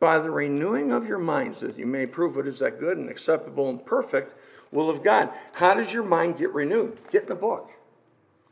by 0.00 0.18
the 0.18 0.30
renewing 0.30 0.90
of 0.92 1.06
your 1.06 1.18
minds, 1.18 1.60
that 1.60 1.78
you 1.78 1.86
may 1.86 2.06
prove 2.06 2.34
what 2.34 2.46
is 2.46 2.58
that 2.58 2.80
good 2.80 2.98
and 2.98 3.08
acceptable 3.08 3.70
and 3.70 3.86
perfect 3.86 4.34
will 4.72 4.90
of 4.90 5.04
God. 5.04 5.30
How 5.52 5.74
does 5.74 5.92
your 5.92 6.02
mind 6.02 6.38
get 6.38 6.52
renewed? 6.52 6.98
Get 7.12 7.22
in 7.22 7.28
the 7.28 7.34
book. 7.36 7.70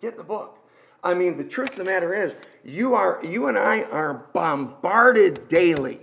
Get 0.00 0.12
in 0.12 0.18
the 0.18 0.24
book. 0.24 0.58
I 1.02 1.14
mean, 1.14 1.36
the 1.36 1.44
truth 1.44 1.70
of 1.70 1.76
the 1.76 1.84
matter 1.84 2.14
is, 2.14 2.34
you 2.64 2.94
are 2.94 3.18
you 3.24 3.48
and 3.48 3.58
I 3.58 3.82
are 3.84 4.26
bombarded 4.32 5.48
daily 5.48 6.00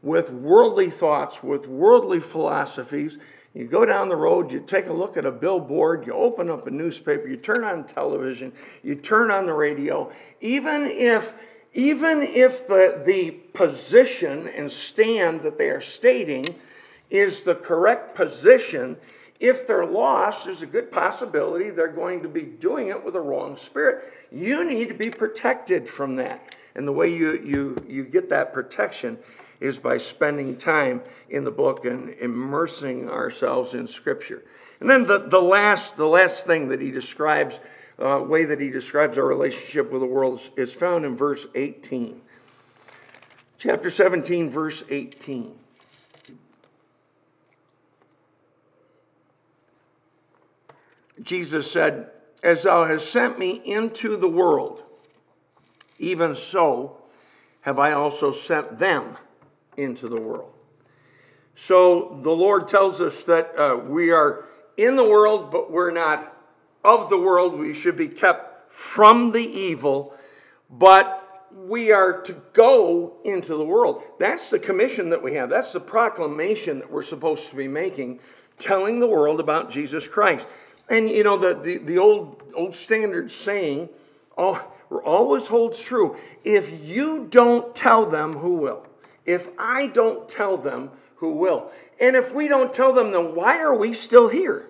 with 0.00 0.30
worldly 0.30 0.90
thoughts, 0.90 1.42
with 1.42 1.68
worldly 1.68 2.20
philosophies. 2.20 3.18
You 3.54 3.66
go 3.66 3.84
down 3.84 4.08
the 4.08 4.16
road, 4.16 4.50
you 4.50 4.60
take 4.60 4.86
a 4.86 4.92
look 4.92 5.16
at 5.16 5.26
a 5.26 5.32
billboard, 5.32 6.06
you 6.06 6.14
open 6.14 6.48
up 6.48 6.66
a 6.66 6.70
newspaper, 6.70 7.28
you 7.28 7.36
turn 7.36 7.64
on 7.64 7.84
television, 7.84 8.52
you 8.82 8.94
turn 8.94 9.30
on 9.30 9.44
the 9.44 9.52
radio. 9.52 10.10
Even 10.40 10.86
if 10.86 11.34
even 11.74 12.20
if 12.20 12.66
the, 12.68 13.02
the 13.06 13.30
position 13.54 14.46
and 14.48 14.70
stand 14.70 15.40
that 15.40 15.56
they 15.56 15.70
are 15.70 15.80
stating 15.80 16.46
is 17.08 17.42
the 17.42 17.54
correct 17.54 18.14
position, 18.14 18.98
if 19.40 19.66
they're 19.66 19.86
lost, 19.86 20.44
there's 20.44 20.60
a 20.60 20.66
good 20.66 20.92
possibility 20.92 21.70
they're 21.70 21.88
going 21.88 22.22
to 22.22 22.28
be 22.28 22.42
doing 22.42 22.88
it 22.88 23.02
with 23.02 23.16
a 23.16 23.20
wrong 23.20 23.56
spirit. 23.56 24.04
You 24.30 24.68
need 24.68 24.88
to 24.88 24.94
be 24.94 25.08
protected 25.08 25.88
from 25.88 26.16
that. 26.16 26.54
And 26.74 26.86
the 26.86 26.92
way 26.92 27.08
you, 27.08 27.40
you, 27.42 27.76
you 27.88 28.04
get 28.04 28.28
that 28.28 28.52
protection 28.52 29.18
is 29.62 29.78
by 29.78 29.96
spending 29.96 30.56
time 30.56 31.00
in 31.30 31.44
the 31.44 31.50
book 31.50 31.84
and 31.84 32.10
immersing 32.14 33.08
ourselves 33.08 33.74
in 33.74 33.86
Scripture. 33.86 34.42
And 34.80 34.90
then 34.90 35.06
the, 35.06 35.18
the, 35.18 35.40
last, 35.40 35.96
the 35.96 36.06
last 36.06 36.46
thing 36.46 36.68
that 36.68 36.80
he 36.80 36.90
describes, 36.90 37.60
uh, 37.98 38.24
way 38.26 38.44
that 38.44 38.60
he 38.60 38.70
describes 38.70 39.16
our 39.16 39.24
relationship 39.24 39.92
with 39.92 40.00
the 40.00 40.06
world 40.06 40.40
is, 40.40 40.50
is 40.56 40.72
found 40.72 41.04
in 41.04 41.16
verse 41.16 41.46
18. 41.54 42.20
Chapter 43.58 43.88
17, 43.88 44.50
verse 44.50 44.82
18. 44.90 45.54
Jesus 51.22 51.70
said, 51.70 52.10
As 52.42 52.64
thou 52.64 52.86
hast 52.86 53.12
sent 53.12 53.38
me 53.38 53.62
into 53.64 54.16
the 54.16 54.28
world, 54.28 54.82
even 56.00 56.34
so 56.34 56.98
have 57.60 57.78
I 57.78 57.92
also 57.92 58.32
sent 58.32 58.80
them 58.80 59.16
into 59.76 60.08
the 60.08 60.20
world. 60.20 60.52
So 61.54 62.18
the 62.22 62.30
Lord 62.30 62.66
tells 62.66 63.00
us 63.00 63.24
that 63.24 63.56
uh, 63.58 63.76
we 63.76 64.10
are 64.10 64.44
in 64.76 64.96
the 64.96 65.04
world, 65.08 65.50
but 65.50 65.70
we're 65.70 65.90
not 65.90 66.34
of 66.84 67.10
the 67.10 67.18
world. 67.18 67.58
We 67.58 67.74
should 67.74 67.96
be 67.96 68.08
kept 68.08 68.72
from 68.72 69.32
the 69.32 69.44
evil, 69.44 70.16
but 70.70 71.18
we 71.54 71.92
are 71.92 72.22
to 72.22 72.32
go 72.54 73.18
into 73.24 73.54
the 73.54 73.64
world. 73.64 74.02
That's 74.18 74.50
the 74.50 74.58
commission 74.58 75.10
that 75.10 75.22
we 75.22 75.34
have. 75.34 75.50
That's 75.50 75.72
the 75.72 75.80
proclamation 75.80 76.78
that 76.78 76.90
we're 76.90 77.02
supposed 77.02 77.50
to 77.50 77.56
be 77.56 77.68
making, 77.68 78.20
telling 78.58 79.00
the 79.00 79.06
world 79.06 79.38
about 79.38 79.70
Jesus 79.70 80.08
Christ. 80.08 80.48
And 80.88 81.08
you 81.10 81.22
know, 81.22 81.36
the, 81.36 81.54
the, 81.54 81.78
the 81.78 81.98
old, 81.98 82.42
old 82.54 82.74
standard 82.74 83.30
saying 83.30 83.90
oh, 84.36 84.72
always 85.04 85.48
holds 85.48 85.82
true. 85.82 86.16
If 86.44 86.86
you 86.86 87.26
don't 87.30 87.74
tell 87.74 88.06
them, 88.06 88.34
who 88.34 88.54
will? 88.54 88.86
If 89.24 89.48
I 89.58 89.88
don't 89.88 90.28
tell 90.28 90.56
them, 90.56 90.90
who 91.16 91.32
will? 91.32 91.70
And 92.00 92.16
if 92.16 92.34
we 92.34 92.48
don't 92.48 92.72
tell 92.72 92.92
them, 92.92 93.12
then 93.12 93.34
why 93.34 93.60
are 93.60 93.76
we 93.76 93.92
still 93.92 94.28
here? 94.28 94.68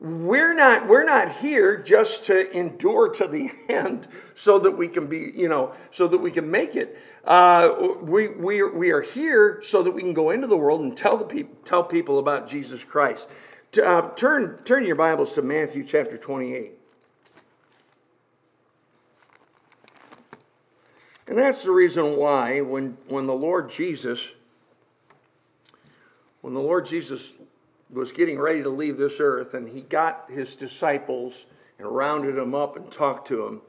We're 0.00 0.54
not, 0.54 0.86
we're 0.86 1.04
not 1.04 1.38
here 1.38 1.76
just 1.76 2.24
to 2.26 2.56
endure 2.56 3.08
to 3.14 3.26
the 3.26 3.50
end 3.68 4.06
so 4.34 4.60
that 4.60 4.78
we 4.78 4.86
can 4.86 5.08
be, 5.08 5.32
you 5.34 5.48
know, 5.48 5.74
so 5.90 6.06
that 6.06 6.18
we 6.18 6.30
can 6.30 6.48
make 6.50 6.76
it. 6.76 6.96
Uh, 7.24 7.96
we, 8.00 8.28
we, 8.28 8.62
we 8.62 8.92
are 8.92 9.02
here 9.02 9.60
so 9.60 9.82
that 9.82 9.90
we 9.90 10.02
can 10.02 10.14
go 10.14 10.30
into 10.30 10.46
the 10.46 10.56
world 10.56 10.80
and 10.82 10.96
tell, 10.96 11.16
the 11.16 11.24
people, 11.24 11.56
tell 11.64 11.82
people 11.82 12.20
about 12.20 12.48
Jesus 12.48 12.84
Christ. 12.84 13.28
Uh, 13.84 14.10
turn, 14.10 14.60
turn 14.64 14.84
your 14.84 14.96
Bibles 14.96 15.32
to 15.32 15.42
Matthew 15.42 15.82
chapter 15.84 16.16
28. 16.16 16.77
And 21.28 21.36
that's 21.36 21.62
the 21.62 21.70
reason 21.70 22.16
why, 22.16 22.62
when, 22.62 22.96
when 23.06 23.26
the 23.26 23.34
Lord 23.34 23.68
Jesus 23.68 24.32
when 26.40 26.54
the 26.54 26.60
Lord 26.60 26.86
Jesus 26.86 27.32
was 27.90 28.12
getting 28.12 28.38
ready 28.38 28.62
to 28.62 28.68
leave 28.68 28.96
this 28.96 29.18
earth 29.20 29.54
and 29.54 29.68
he 29.68 29.80
got 29.80 30.30
his 30.30 30.54
disciples 30.54 31.46
and 31.78 31.88
rounded 31.88 32.36
them 32.36 32.54
up 32.54 32.76
and 32.76 32.90
talked 32.90 33.28
to 33.28 33.44
them, 33.44 33.62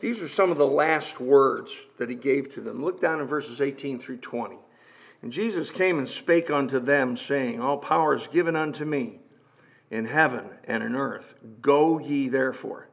these 0.00 0.22
are 0.22 0.28
some 0.28 0.50
of 0.50 0.58
the 0.58 0.66
last 0.66 1.20
words 1.20 1.84
that 1.96 2.08
he 2.08 2.14
gave 2.14 2.52
to 2.54 2.60
them. 2.60 2.82
Look 2.82 3.00
down 3.00 3.20
in 3.20 3.26
verses 3.26 3.60
18 3.60 3.98
through 3.98 4.18
20. 4.18 4.56
And 5.22 5.32
Jesus 5.32 5.70
came 5.70 5.98
and 5.98 6.08
spake 6.08 6.50
unto 6.50 6.78
them, 6.78 7.16
saying, 7.16 7.60
All 7.60 7.78
power 7.78 8.14
is 8.14 8.28
given 8.28 8.54
unto 8.54 8.84
me 8.84 9.18
in 9.90 10.04
heaven 10.04 10.50
and 10.64 10.82
in 10.82 10.94
earth. 10.94 11.34
Go 11.60 11.98
ye 11.98 12.28
therefore 12.28 12.88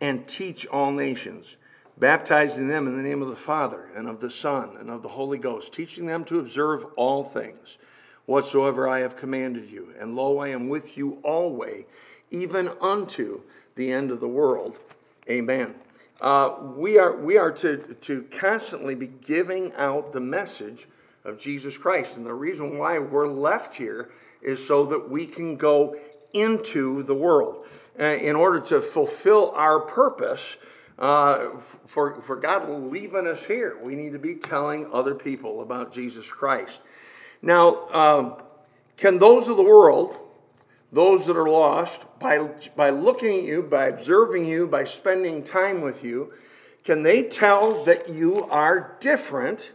and 0.00 0.26
teach 0.26 0.66
all 0.66 0.90
nations, 0.90 1.56
baptizing 1.98 2.68
them 2.68 2.86
in 2.86 2.96
the 2.96 3.02
name 3.02 3.22
of 3.22 3.28
the 3.28 3.36
Father 3.36 3.88
and 3.94 4.08
of 4.08 4.20
the 4.20 4.30
Son 4.30 4.76
and 4.78 4.90
of 4.90 5.02
the 5.02 5.08
Holy 5.08 5.38
Ghost, 5.38 5.72
teaching 5.72 6.06
them 6.06 6.24
to 6.24 6.40
observe 6.40 6.84
all 6.96 7.22
things 7.22 7.78
whatsoever 8.26 8.88
I 8.88 9.00
have 9.00 9.16
commanded 9.16 9.70
you. 9.70 9.92
And 9.98 10.16
lo, 10.16 10.38
I 10.38 10.48
am 10.48 10.68
with 10.68 10.96
you 10.96 11.18
always, 11.22 11.84
even 12.30 12.68
unto 12.80 13.42
the 13.76 13.92
end 13.92 14.10
of 14.10 14.20
the 14.20 14.28
world. 14.28 14.78
Amen. 15.28 15.74
Uh, 16.20 16.54
we 16.76 16.98
are, 16.98 17.16
we 17.16 17.36
are 17.36 17.50
to, 17.52 17.76
to 17.76 18.22
constantly 18.24 18.94
be 18.94 19.08
giving 19.08 19.72
out 19.74 20.12
the 20.12 20.20
message 20.20 20.86
of 21.24 21.38
Jesus 21.38 21.76
Christ. 21.76 22.16
And 22.16 22.24
the 22.24 22.34
reason 22.34 22.78
why 22.78 22.98
we're 22.98 23.28
left 23.28 23.74
here 23.74 24.10
is 24.40 24.64
so 24.64 24.84
that 24.86 25.10
we 25.10 25.26
can 25.26 25.56
go 25.56 25.96
into 26.32 27.02
the 27.02 27.14
world. 27.14 27.66
Uh, 27.98 28.04
in 28.04 28.34
order 28.34 28.58
to 28.58 28.80
fulfill 28.80 29.52
our 29.54 29.78
purpose, 29.78 30.56
uh, 30.98 31.58
for, 31.86 32.20
for 32.22 32.36
God 32.36 32.68
leaving 32.68 33.26
us 33.26 33.44
here, 33.44 33.78
we 33.82 33.94
need 33.94 34.12
to 34.12 34.18
be 34.18 34.34
telling 34.34 34.88
other 34.92 35.14
people 35.14 35.60
about 35.60 35.92
Jesus 35.92 36.30
Christ. 36.30 36.80
Now, 37.42 37.88
um, 37.88 38.36
can 38.96 39.18
those 39.18 39.48
of 39.48 39.56
the 39.56 39.64
world, 39.64 40.16
those 40.92 41.26
that 41.26 41.36
are 41.36 41.48
lost, 41.48 42.06
by, 42.20 42.48
by 42.76 42.90
looking 42.90 43.40
at 43.40 43.44
you, 43.44 43.62
by 43.62 43.86
observing 43.86 44.46
you, 44.46 44.68
by 44.68 44.84
spending 44.84 45.42
time 45.42 45.80
with 45.80 46.04
you, 46.04 46.32
can 46.84 47.02
they 47.02 47.22
tell 47.22 47.82
that 47.84 48.08
you 48.08 48.44
are 48.44 48.96
different 49.00 49.72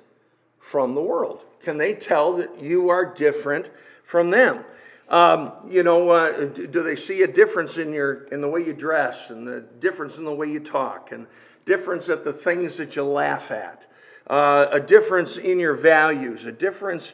from 0.60 0.96
the 0.96 1.02
world? 1.02 1.44
Can 1.60 1.78
they 1.78 1.94
tell 1.94 2.34
that 2.34 2.62
you 2.62 2.90
are 2.90 3.06
different 3.06 3.70
from 4.04 4.30
them? 4.30 4.64
Um, 5.10 5.54
you 5.68 5.82
know, 5.82 6.10
uh, 6.10 6.46
do 6.46 6.84
they 6.84 6.96
see 6.96 7.24
a 7.24 7.28
difference 7.28 7.80
in 7.80 7.92
your 7.92 8.26
in 8.26 8.42
the 8.42 8.48
way 8.48 8.64
you 8.64 8.74
dress, 8.74 9.32
and 9.32 9.46
the 9.46 9.62
difference 9.80 10.20
in 10.20 10.24
the 10.24 10.34
way 10.34 10.48
you 10.48 10.60
talk, 10.60 11.12
and 11.12 11.26
difference 11.66 12.10
at 12.10 12.24
the 12.24 12.32
things 12.32 12.78
that 12.78 12.96
you 12.96 13.04
laugh 13.04 13.50
at, 13.50 13.88
uh, 14.28 14.68
a 14.72 14.80
difference 14.80 15.36
in 15.36 15.60
your 15.60 15.74
values, 15.74 16.46
a 16.46 16.52
difference 16.52 17.14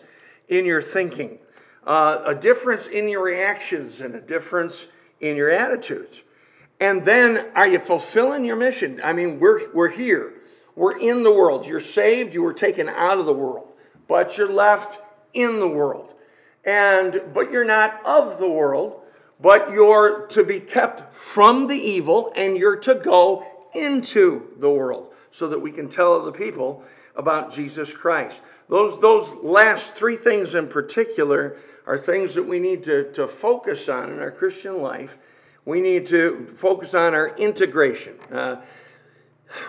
in 0.50 0.66
your 0.66 0.82
thinking, 0.82 1.40
uh, 1.88 2.22
a 2.26 2.36
difference 2.36 2.88
in 2.88 3.08
your 3.08 3.24
reactions, 3.24 4.02
and 4.02 4.14
a 4.14 4.22
difference 4.22 4.88
in 5.22 5.38
your 5.38 5.50
attitudes? 5.50 6.22
And 6.82 7.06
then, 7.06 7.50
are 7.56 7.68
you 7.68 7.80
fulfilling 7.80 8.44
your 8.44 8.58
mission? 8.58 9.00
I 9.06 9.14
mean, 9.14 9.40
we're 9.40 9.72
we're 9.74 9.92
here, 9.92 10.34
we're 10.76 10.98
in 10.98 11.24
the 11.24 11.32
world. 11.32 11.66
You're 11.66 11.80
saved. 11.80 12.34
You 12.34 12.44
were 12.44 12.54
taken 12.54 12.90
out 12.90 13.20
of 13.20 13.26
the 13.26 13.34
world, 13.34 13.72
but 14.10 14.38
you're 14.38 14.52
left 14.52 15.00
in 15.34 15.62
the 15.62 15.70
world 15.70 16.15
and 16.66 17.22
but 17.34 17.52
you're 17.52 17.66
not 17.66 18.02
of 18.06 18.40
the 18.40 18.50
world, 18.50 19.02
but 19.40 19.72
you're 19.72 20.26
to 20.28 20.44
be 20.44 20.60
kept 20.60 21.14
from 21.14 21.68
the 21.68 21.78
evil, 21.78 22.32
and 22.36 22.58
you're 22.58 22.78
to 22.78 22.96
go 22.96 23.46
into 23.74 24.54
the 24.58 24.70
world 24.70 25.14
so 25.30 25.48
that 25.50 25.60
we 25.60 25.72
can 25.72 25.90
tell 25.90 26.14
other 26.14 26.32
people 26.32 26.84
about 27.16 27.52
Jesus 27.52 27.94
Christ. 27.94 28.42
Those, 28.68 29.00
those 29.00 29.34
last 29.36 29.96
three 29.96 30.16
things 30.16 30.56
in 30.56 30.68
particular 30.68 31.58
are 31.86 31.98
things 31.98 32.36
that 32.36 32.44
we 32.44 32.60
need 32.60 32.84
to, 32.84 33.12
to 33.12 33.28
focus 33.28 33.88
on 33.90 34.12
in 34.12 34.20
our 34.20 34.32
Christian 34.32 34.82
life. 34.82 35.18
We 35.66 35.82
need 35.82 36.06
to 36.08 36.46
focus 36.56 36.94
on 36.94 37.14
our 37.14 37.36
integration. 37.38 38.16
Uh, 38.32 38.62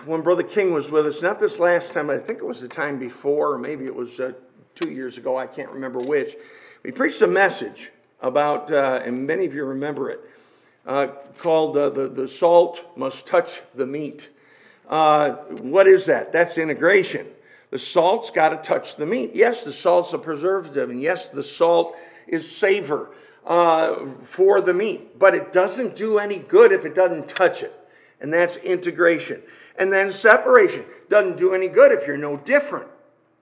when 0.05 0.21
Brother 0.21 0.43
King 0.43 0.73
was 0.73 0.89
with 0.89 1.05
us, 1.05 1.21
not 1.21 1.39
this 1.39 1.59
last 1.59 1.93
time, 1.93 2.09
I 2.09 2.17
think 2.17 2.39
it 2.39 2.45
was 2.45 2.61
the 2.61 2.67
time 2.67 2.97
before, 2.97 3.53
or 3.53 3.57
maybe 3.57 3.85
it 3.85 3.95
was 3.95 4.19
uh, 4.19 4.33
two 4.73 4.91
years 4.91 5.17
ago, 5.17 5.37
I 5.37 5.47
can't 5.47 5.71
remember 5.71 5.99
which. 5.99 6.35
We 6.83 6.91
preached 6.91 7.21
a 7.21 7.27
message 7.27 7.91
about, 8.21 8.71
uh, 8.71 9.01
and 9.03 9.25
many 9.25 9.45
of 9.45 9.53
you 9.53 9.65
remember 9.65 10.09
it, 10.09 10.21
uh, 10.85 11.07
called 11.37 11.75
uh, 11.75 11.89
the, 11.89 12.07
the 12.07 12.27
Salt 12.27 12.85
Must 12.95 13.25
Touch 13.25 13.61
the 13.75 13.85
Meat. 13.85 14.29
Uh, 14.87 15.31
what 15.61 15.87
is 15.87 16.05
that? 16.05 16.31
That's 16.31 16.57
integration. 16.57 17.27
The 17.71 17.79
salt's 17.79 18.31
got 18.31 18.49
to 18.49 18.57
touch 18.57 18.95
the 18.95 19.05
meat. 19.05 19.31
Yes, 19.33 19.65
the 19.65 19.73
salt's 19.73 20.13
a 20.13 20.17
preservative, 20.17 20.89
and 20.89 21.01
yes, 21.01 21.29
the 21.29 21.43
salt 21.43 21.97
is 22.25 22.49
savor 22.49 23.09
uh, 23.45 24.05
for 24.05 24.61
the 24.61 24.73
meat, 24.73 25.19
but 25.19 25.35
it 25.35 25.51
doesn't 25.51 25.95
do 25.95 26.17
any 26.17 26.39
good 26.39 26.71
if 26.71 26.85
it 26.85 26.95
doesn't 26.95 27.27
touch 27.27 27.63
it. 27.63 27.73
And 28.21 28.31
that's 28.31 28.55
integration. 28.57 29.41
And 29.77 29.91
then 29.91 30.11
separation 30.11 30.85
doesn't 31.09 31.37
do 31.37 31.53
any 31.53 31.67
good 31.67 31.91
if 31.91 32.07
you're 32.07 32.17
no 32.17 32.37
different. 32.37 32.87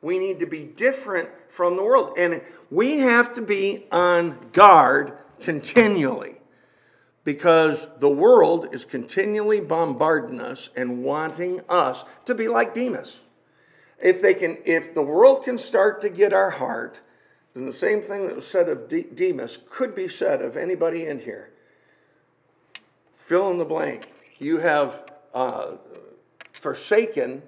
We 0.05 0.19
need 0.19 0.37
to 0.37 0.45
be 0.45 0.63
different 0.63 1.29
from 1.49 1.77
the 1.77 1.83
world. 1.83 2.15
And 2.15 2.43
we 2.69 2.99
have 2.99 3.33
to 3.33 3.41
be 3.41 3.87
on 3.91 4.37
guard 4.53 5.17
continually 5.39 6.35
because 7.23 7.87
the 7.97 8.09
world 8.09 8.67
is 8.71 8.85
continually 8.85 9.61
bombarding 9.61 10.39
us 10.39 10.69
and 10.75 11.03
wanting 11.03 11.61
us 11.67 12.05
to 12.25 12.35
be 12.35 12.47
like 12.47 12.75
Demas. 12.75 13.21
If 13.99 14.21
they 14.21 14.35
can 14.35 14.59
if 14.63 14.93
the 14.93 15.01
world 15.01 15.43
can 15.43 15.57
start 15.57 16.01
to 16.01 16.09
get 16.09 16.33
our 16.33 16.51
heart, 16.51 17.01
then 17.55 17.65
the 17.65 17.73
same 17.73 17.99
thing 17.99 18.27
that 18.27 18.35
was 18.35 18.45
said 18.45 18.69
of 18.69 18.87
Demas 18.87 19.57
could 19.67 19.95
be 19.95 20.07
said 20.07 20.39
of 20.39 20.55
anybody 20.55 21.07
in 21.07 21.17
here. 21.17 21.49
Fill 23.11 23.49
in 23.49 23.57
the 23.57 23.65
blank. 23.65 24.13
You 24.37 24.57
have 24.57 25.11
uh, 25.33 25.77
forsaken 26.51 27.41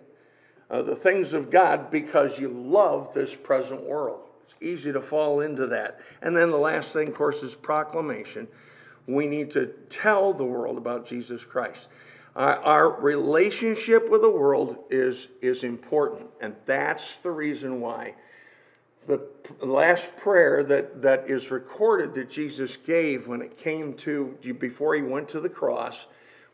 uh, 0.70 0.82
the 0.82 0.96
things 0.96 1.34
of 1.34 1.50
God 1.50 1.90
because 1.90 2.40
you 2.40 2.50
love 2.50 3.14
this 3.14 3.36
present 3.36 3.84
world. 3.84 4.22
It's 4.44 4.56
easy 4.62 4.94
to 4.94 5.02
fall 5.02 5.42
into 5.42 5.68
that. 5.68 6.00
And 6.22 6.36
then 6.36 6.52
the 6.52 6.58
last 6.58 6.94
thing, 6.94 7.10
of 7.10 7.16
course, 7.16 7.44
is 7.44 7.56
proclamation. 7.56 8.48
We 9.06 9.28
need 9.28 9.52
to 9.52 9.68
tell 9.90 10.34
the 10.34 10.46
world 10.46 10.78
about 10.78 11.06
Jesus 11.06 11.44
Christ. 11.44 11.88
Our, 12.36 12.58
our 12.60 13.02
relationship 13.02 14.10
with 14.10 14.22
the 14.22 14.30
world 14.30 14.78
is, 14.90 15.28
is 15.42 15.64
important, 15.64 16.30
and 16.42 16.56
that's 16.66 17.18
the 17.18 17.32
reason 17.32 17.82
why 17.82 18.16
the 19.08 19.26
last 19.62 20.16
prayer 20.18 20.64
that, 20.64 21.02
that 21.02 21.30
is 21.30 21.50
recorded 21.50 22.14
that 22.14 22.30
Jesus 22.30 22.76
gave 22.76 23.28
when 23.28 23.42
it 23.42 23.58
came 23.58 23.94
to, 23.96 24.38
before 24.60 24.96
he 24.96 25.02
went 25.02 25.30
to 25.30 25.40
the 25.40 25.50
cross, 25.50 26.08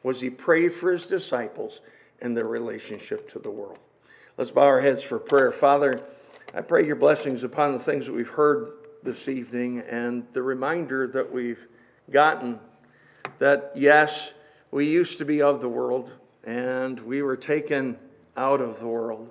was 0.03 0.21
he 0.21 0.29
prayed 0.29 0.71
for 0.71 0.91
his 0.91 1.07
disciples 1.07 1.81
and 2.21 2.37
their 2.37 2.45
relationship 2.45 3.27
to 3.31 3.39
the 3.39 3.49
world. 3.49 3.79
Let's 4.35 4.49
bow 4.49 4.63
our 4.63 4.81
heads 4.81 5.03
for 5.03 5.19
prayer. 5.19 5.51
Father, 5.51 6.03
I 6.55 6.61
pray 6.61 6.87
your 6.87 6.95
blessings 6.95 7.43
upon 7.43 7.71
the 7.71 7.77
things 7.77 8.07
that 8.07 8.13
we've 8.13 8.27
heard 8.27 8.71
this 9.03 9.27
evening 9.27 9.77
and 9.77 10.25
the 10.33 10.41
reminder 10.41 11.07
that 11.09 11.31
we've 11.31 11.67
gotten 12.09 12.59
that, 13.37 13.73
yes, 13.75 14.33
we 14.71 14.87
used 14.87 15.19
to 15.19 15.25
be 15.25 15.43
of 15.43 15.61
the 15.61 15.69
world 15.69 16.13
and 16.43 16.99
we 17.01 17.21
were 17.21 17.35
taken 17.35 17.99
out 18.35 18.59
of 18.59 18.79
the 18.79 18.87
world. 18.87 19.29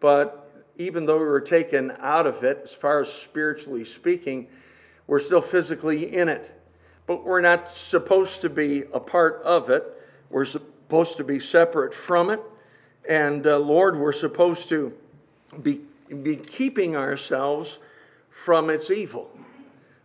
But 0.00 0.52
even 0.76 1.06
though 1.06 1.18
we 1.18 1.24
were 1.24 1.40
taken 1.40 1.92
out 2.00 2.26
of 2.26 2.42
it, 2.42 2.62
as 2.64 2.74
far 2.74 2.98
as 2.98 3.12
spiritually 3.12 3.84
speaking, 3.84 4.48
we're 5.06 5.20
still 5.20 5.40
physically 5.40 6.16
in 6.16 6.28
it. 6.28 6.52
But 7.06 7.24
we're 7.24 7.42
not 7.42 7.68
supposed 7.68 8.40
to 8.40 8.50
be 8.50 8.82
a 8.92 8.98
part 8.98 9.40
of 9.44 9.70
it. 9.70 9.84
We're 10.30 10.46
supposed 10.46 11.16
to 11.18 11.24
be 11.24 11.38
separate 11.38 11.94
from 11.94 12.28
it. 12.28 12.40
And 13.08 13.46
uh, 13.46 13.58
Lord, 13.58 13.98
we're 13.98 14.12
supposed 14.12 14.68
to 14.68 14.92
be, 15.60 15.80
be 16.08 16.36
keeping 16.36 16.96
ourselves 16.96 17.78
from 18.30 18.70
its 18.70 18.90
evil. 18.90 19.30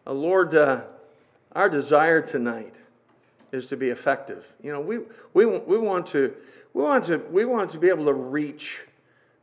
Uh, 0.06 0.14
Lord, 0.14 0.56
uh, 0.56 0.82
our 1.54 1.70
desire 1.70 2.22
tonight 2.22 2.82
is 3.52 3.68
to 3.68 3.78
be 3.78 3.90
effective. 3.90 4.54
You 4.62 4.72
know, 4.72 4.82
we, 4.82 5.00
we, 5.34 5.46
we, 5.46 5.78
want 5.78 6.08
to, 6.08 6.34
we, 6.74 6.84
want 6.84 7.06
to, 7.06 7.18
we 7.32 7.46
want 7.46 7.70
to 7.72 7.80
be 7.80 7.90
able 7.90 8.06
to 8.06 8.14
reach 8.14 8.86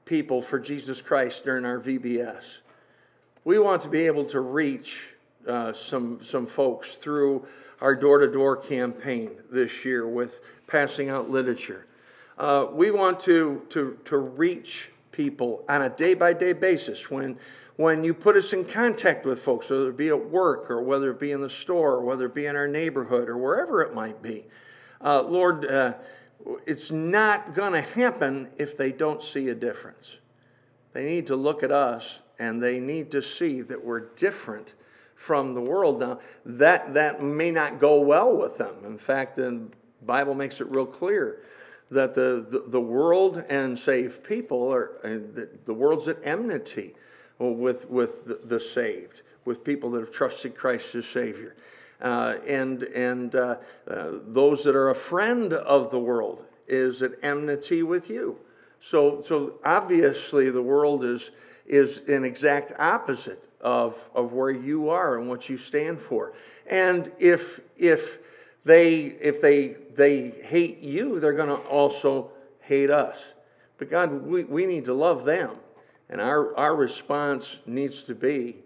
people 0.05 0.43
for 0.43 0.59
Jesus 0.59 1.01
Christ 1.01 1.45
during 1.45 1.65
our 1.65 1.81
VBS. 1.81 2.59
We 3.45 3.59
want 3.59 3.83
to 3.83 3.89
be 3.89 4.07
able 4.07 4.25
to 4.27 4.41
reach 4.41 5.15
uh, 5.47 5.73
some, 5.73 6.23
some 6.23 6.47
folks 6.47 6.97
through 6.97 7.47
our 7.81 7.95
door 7.95 8.19
to 8.19 8.31
door 8.31 8.57
campaign 8.57 9.31
this 9.51 9.85
year 9.85 10.07
with 10.07 10.41
passing 10.67 11.09
out 11.09 11.31
literature. 11.31 11.87
Uh, 12.37 12.66
we 12.72 12.91
want 12.91 13.20
to, 13.20 13.62
to, 13.68 13.99
to 14.05 14.16
reach 14.16 14.91
people 15.12 15.64
on 15.68 15.82
a 15.82 15.91
day 15.91 16.14
by 16.14 16.32
day 16.32 16.53
basis. 16.53 17.11
When, 17.11 17.39
when 17.76 18.03
you 18.03 18.12
put 18.12 18.37
us 18.37 18.53
in 18.53 18.64
contact 18.64 19.24
with 19.24 19.41
folks, 19.41 19.70
whether 19.70 19.91
it 19.91 19.97
be 19.97 20.09
at 20.09 20.30
work 20.30 20.70
or 20.70 20.82
whether 20.82 21.11
it 21.11 21.20
be 21.20 21.30
in 21.30 21.41
the 21.41 21.51
store, 21.51 21.93
or 21.93 22.05
whether 22.05 22.26
it 22.26 22.35
be 22.35 22.47
in 22.47 22.57
our 22.57 22.66
neighborhood 22.66 23.28
or 23.28 23.39
wherever 23.39 23.82
it 23.82 23.95
might 23.95 24.20
be, 24.20 24.47
uh, 25.01 25.22
Lord, 25.22 25.64
uh, 25.64 25.95
it's 26.66 26.91
not 26.91 27.55
going 27.55 27.72
to 27.72 27.80
happen 27.80 28.49
if 28.59 28.76
they 28.76 28.91
don't 28.91 29.22
see 29.22 29.49
a 29.49 29.55
difference. 29.55 30.18
They 30.93 31.05
need 31.05 31.28
to 31.28 31.37
look 31.37 31.62
at 31.62 31.70
us 31.70 32.22
and 32.39 32.61
they 32.61 32.80
need 32.80 33.12
to 33.12 33.22
see 33.22 33.62
that 33.62 33.85
we're 33.85 34.12
different 34.14 34.74
from 35.14 35.55
the 35.55 35.61
world. 35.61 36.01
Now, 36.01 36.18
that, 36.45 36.95
that 36.95 37.22
may 37.22 37.53
not 37.53 37.78
go 37.78 38.01
well 38.01 38.37
with 38.37 38.59
them. 38.59 38.74
In 38.85 38.99
fact, 38.99 39.37
the 39.37 39.68
Bible 40.03 40.35
makes 40.35 40.61
it 40.61 40.68
real 40.68 40.87
clear 40.87 41.41
that 41.95 42.15
the, 42.15 42.47
the, 42.49 42.65
the 42.69 42.81
world 42.81 43.43
and 43.49 43.79
saved 43.79 44.23
people 44.23 44.73
are, 44.73 44.99
the, 45.03 45.49
the 45.65 45.75
world's 45.75 46.07
at 46.09 46.19
enmity 46.23 46.95
with, 47.39 47.89
with 47.91 48.27
the, 48.27 48.41
the, 48.45 48.61
saved, 48.61 49.23
with 49.45 49.65
people 49.65 49.91
that 49.93 50.01
have 50.01 50.13
trusted 50.13 50.55
Christ 50.55 50.95
as 50.95 51.07
Savior. 51.07 51.57
Uh, 52.01 52.37
and 52.47 52.83
and 52.83 53.35
uh, 53.35 53.57
uh, 53.89 54.11
those 54.27 54.65
that 54.65 54.75
are 54.75 54.91
a 54.91 54.95
friend 54.95 55.53
of 55.53 55.91
the 55.91 55.99
world 55.99 56.45
is 56.67 57.03
at 57.03 57.13
enmity 57.23 57.83
with 57.83 58.11
you. 58.11 58.39
So, 58.81 59.23
so 59.23 59.55
obviously, 59.65 60.51
the 60.51 60.63
world 60.63 61.05
is, 61.05 61.31
is 61.67 62.01
an 62.09 62.25
exact 62.25 62.73
opposite 62.79 63.49
of, 63.61 64.11
of 64.15 64.35
where 64.35 64.51
you 64.51 64.91
are 64.91 65.17
and 65.19 65.29
what 65.29 65.49
you 65.49 65.57
stand 65.57 66.01
for. 66.01 66.35
And 66.67 67.11
if, 67.19 67.61
if, 67.79 68.19
they, 68.65 69.05
if 69.05 69.41
they, 69.41 69.77
they 69.95 70.31
hate 70.31 70.81
you, 70.81 71.21
they're 71.21 71.33
going 71.33 71.49
to 71.49 71.69
also 71.69 72.31
hate 72.61 72.91
us. 72.91 73.35
But 73.79 73.91
God, 73.91 74.27
we, 74.27 74.45
we 74.45 74.67
need 74.67 74.87
to 74.87 74.95
love 74.95 75.25
them. 75.25 75.57
And 76.09 76.21
our, 76.21 76.57
our 76.57 76.75
response 76.75 77.59
needs 77.67 78.03
to 78.05 78.15
be 78.15 78.59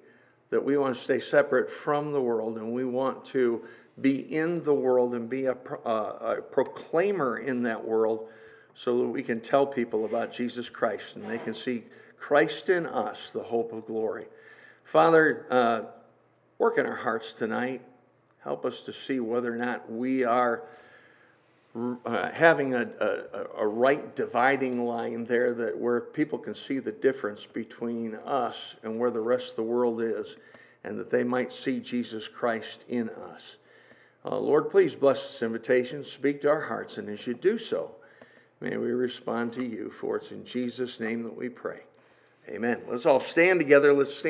that 0.50 0.64
we 0.64 0.76
want 0.76 0.94
to 0.94 1.00
stay 1.00 1.18
separate 1.18 1.70
from 1.70 2.12
the 2.12 2.20
world 2.20 2.56
and 2.56 2.72
we 2.72 2.84
want 2.84 3.24
to 3.26 3.62
be 4.00 4.18
in 4.34 4.62
the 4.62 4.74
world 4.74 5.14
and 5.14 5.28
be 5.28 5.46
a, 5.46 5.56
a, 5.84 5.90
a 5.90 6.42
proclaimer 6.42 7.38
in 7.38 7.62
that 7.62 7.84
world 7.84 8.28
so 8.74 8.98
that 8.98 9.08
we 9.08 9.22
can 9.22 9.40
tell 9.40 9.66
people 9.66 10.04
about 10.04 10.32
Jesus 10.32 10.70
Christ 10.70 11.16
and 11.16 11.24
they 11.24 11.38
can 11.38 11.54
see 11.54 11.84
Christ 12.18 12.68
in 12.68 12.86
us, 12.86 13.30
the 13.30 13.42
hope 13.42 13.72
of 13.72 13.86
glory. 13.86 14.26
Father, 14.84 15.46
uh, 15.50 15.80
work 16.58 16.78
in 16.78 16.86
our 16.86 16.96
hearts 16.96 17.32
tonight. 17.32 17.82
Help 18.48 18.64
us 18.64 18.80
to 18.80 18.94
see 18.94 19.20
whether 19.20 19.52
or 19.52 19.58
not 19.58 19.92
we 19.92 20.24
are 20.24 20.62
uh, 21.76 22.30
having 22.30 22.72
a, 22.72 22.80
a, 22.80 23.44
a, 23.58 23.66
right 23.66 24.16
dividing 24.16 24.86
line 24.86 25.26
there 25.26 25.52
that 25.52 25.76
where 25.76 26.00
people 26.00 26.38
can 26.38 26.54
see 26.54 26.78
the 26.78 26.90
difference 26.90 27.44
between 27.44 28.14
us 28.14 28.76
and 28.82 28.98
where 28.98 29.10
the 29.10 29.20
rest 29.20 29.50
of 29.50 29.56
the 29.56 29.62
world 29.64 30.00
is, 30.00 30.38
and 30.82 30.98
that 30.98 31.10
they 31.10 31.24
might 31.24 31.52
see 31.52 31.78
Jesus 31.78 32.26
Christ 32.26 32.86
in 32.88 33.10
us. 33.10 33.58
Uh, 34.24 34.38
Lord, 34.38 34.70
please 34.70 34.94
bless 34.94 35.26
this 35.26 35.42
invitation. 35.42 36.02
Speak 36.02 36.40
to 36.40 36.48
our 36.48 36.62
hearts, 36.62 36.96
and 36.96 37.06
as 37.10 37.26
you 37.26 37.34
do 37.34 37.58
so, 37.58 37.96
may 38.62 38.78
we 38.78 38.92
respond 38.92 39.52
to 39.52 39.62
you. 39.62 39.90
For 39.90 40.16
it's 40.16 40.32
in 40.32 40.46
Jesus' 40.46 41.00
name 41.00 41.22
that 41.24 41.36
we 41.36 41.50
pray. 41.50 41.80
Amen. 42.48 42.80
Let's 42.88 43.04
all 43.04 43.20
stand 43.20 43.60
together. 43.60 43.92
Let's 43.92 44.14
stand. 44.14 44.26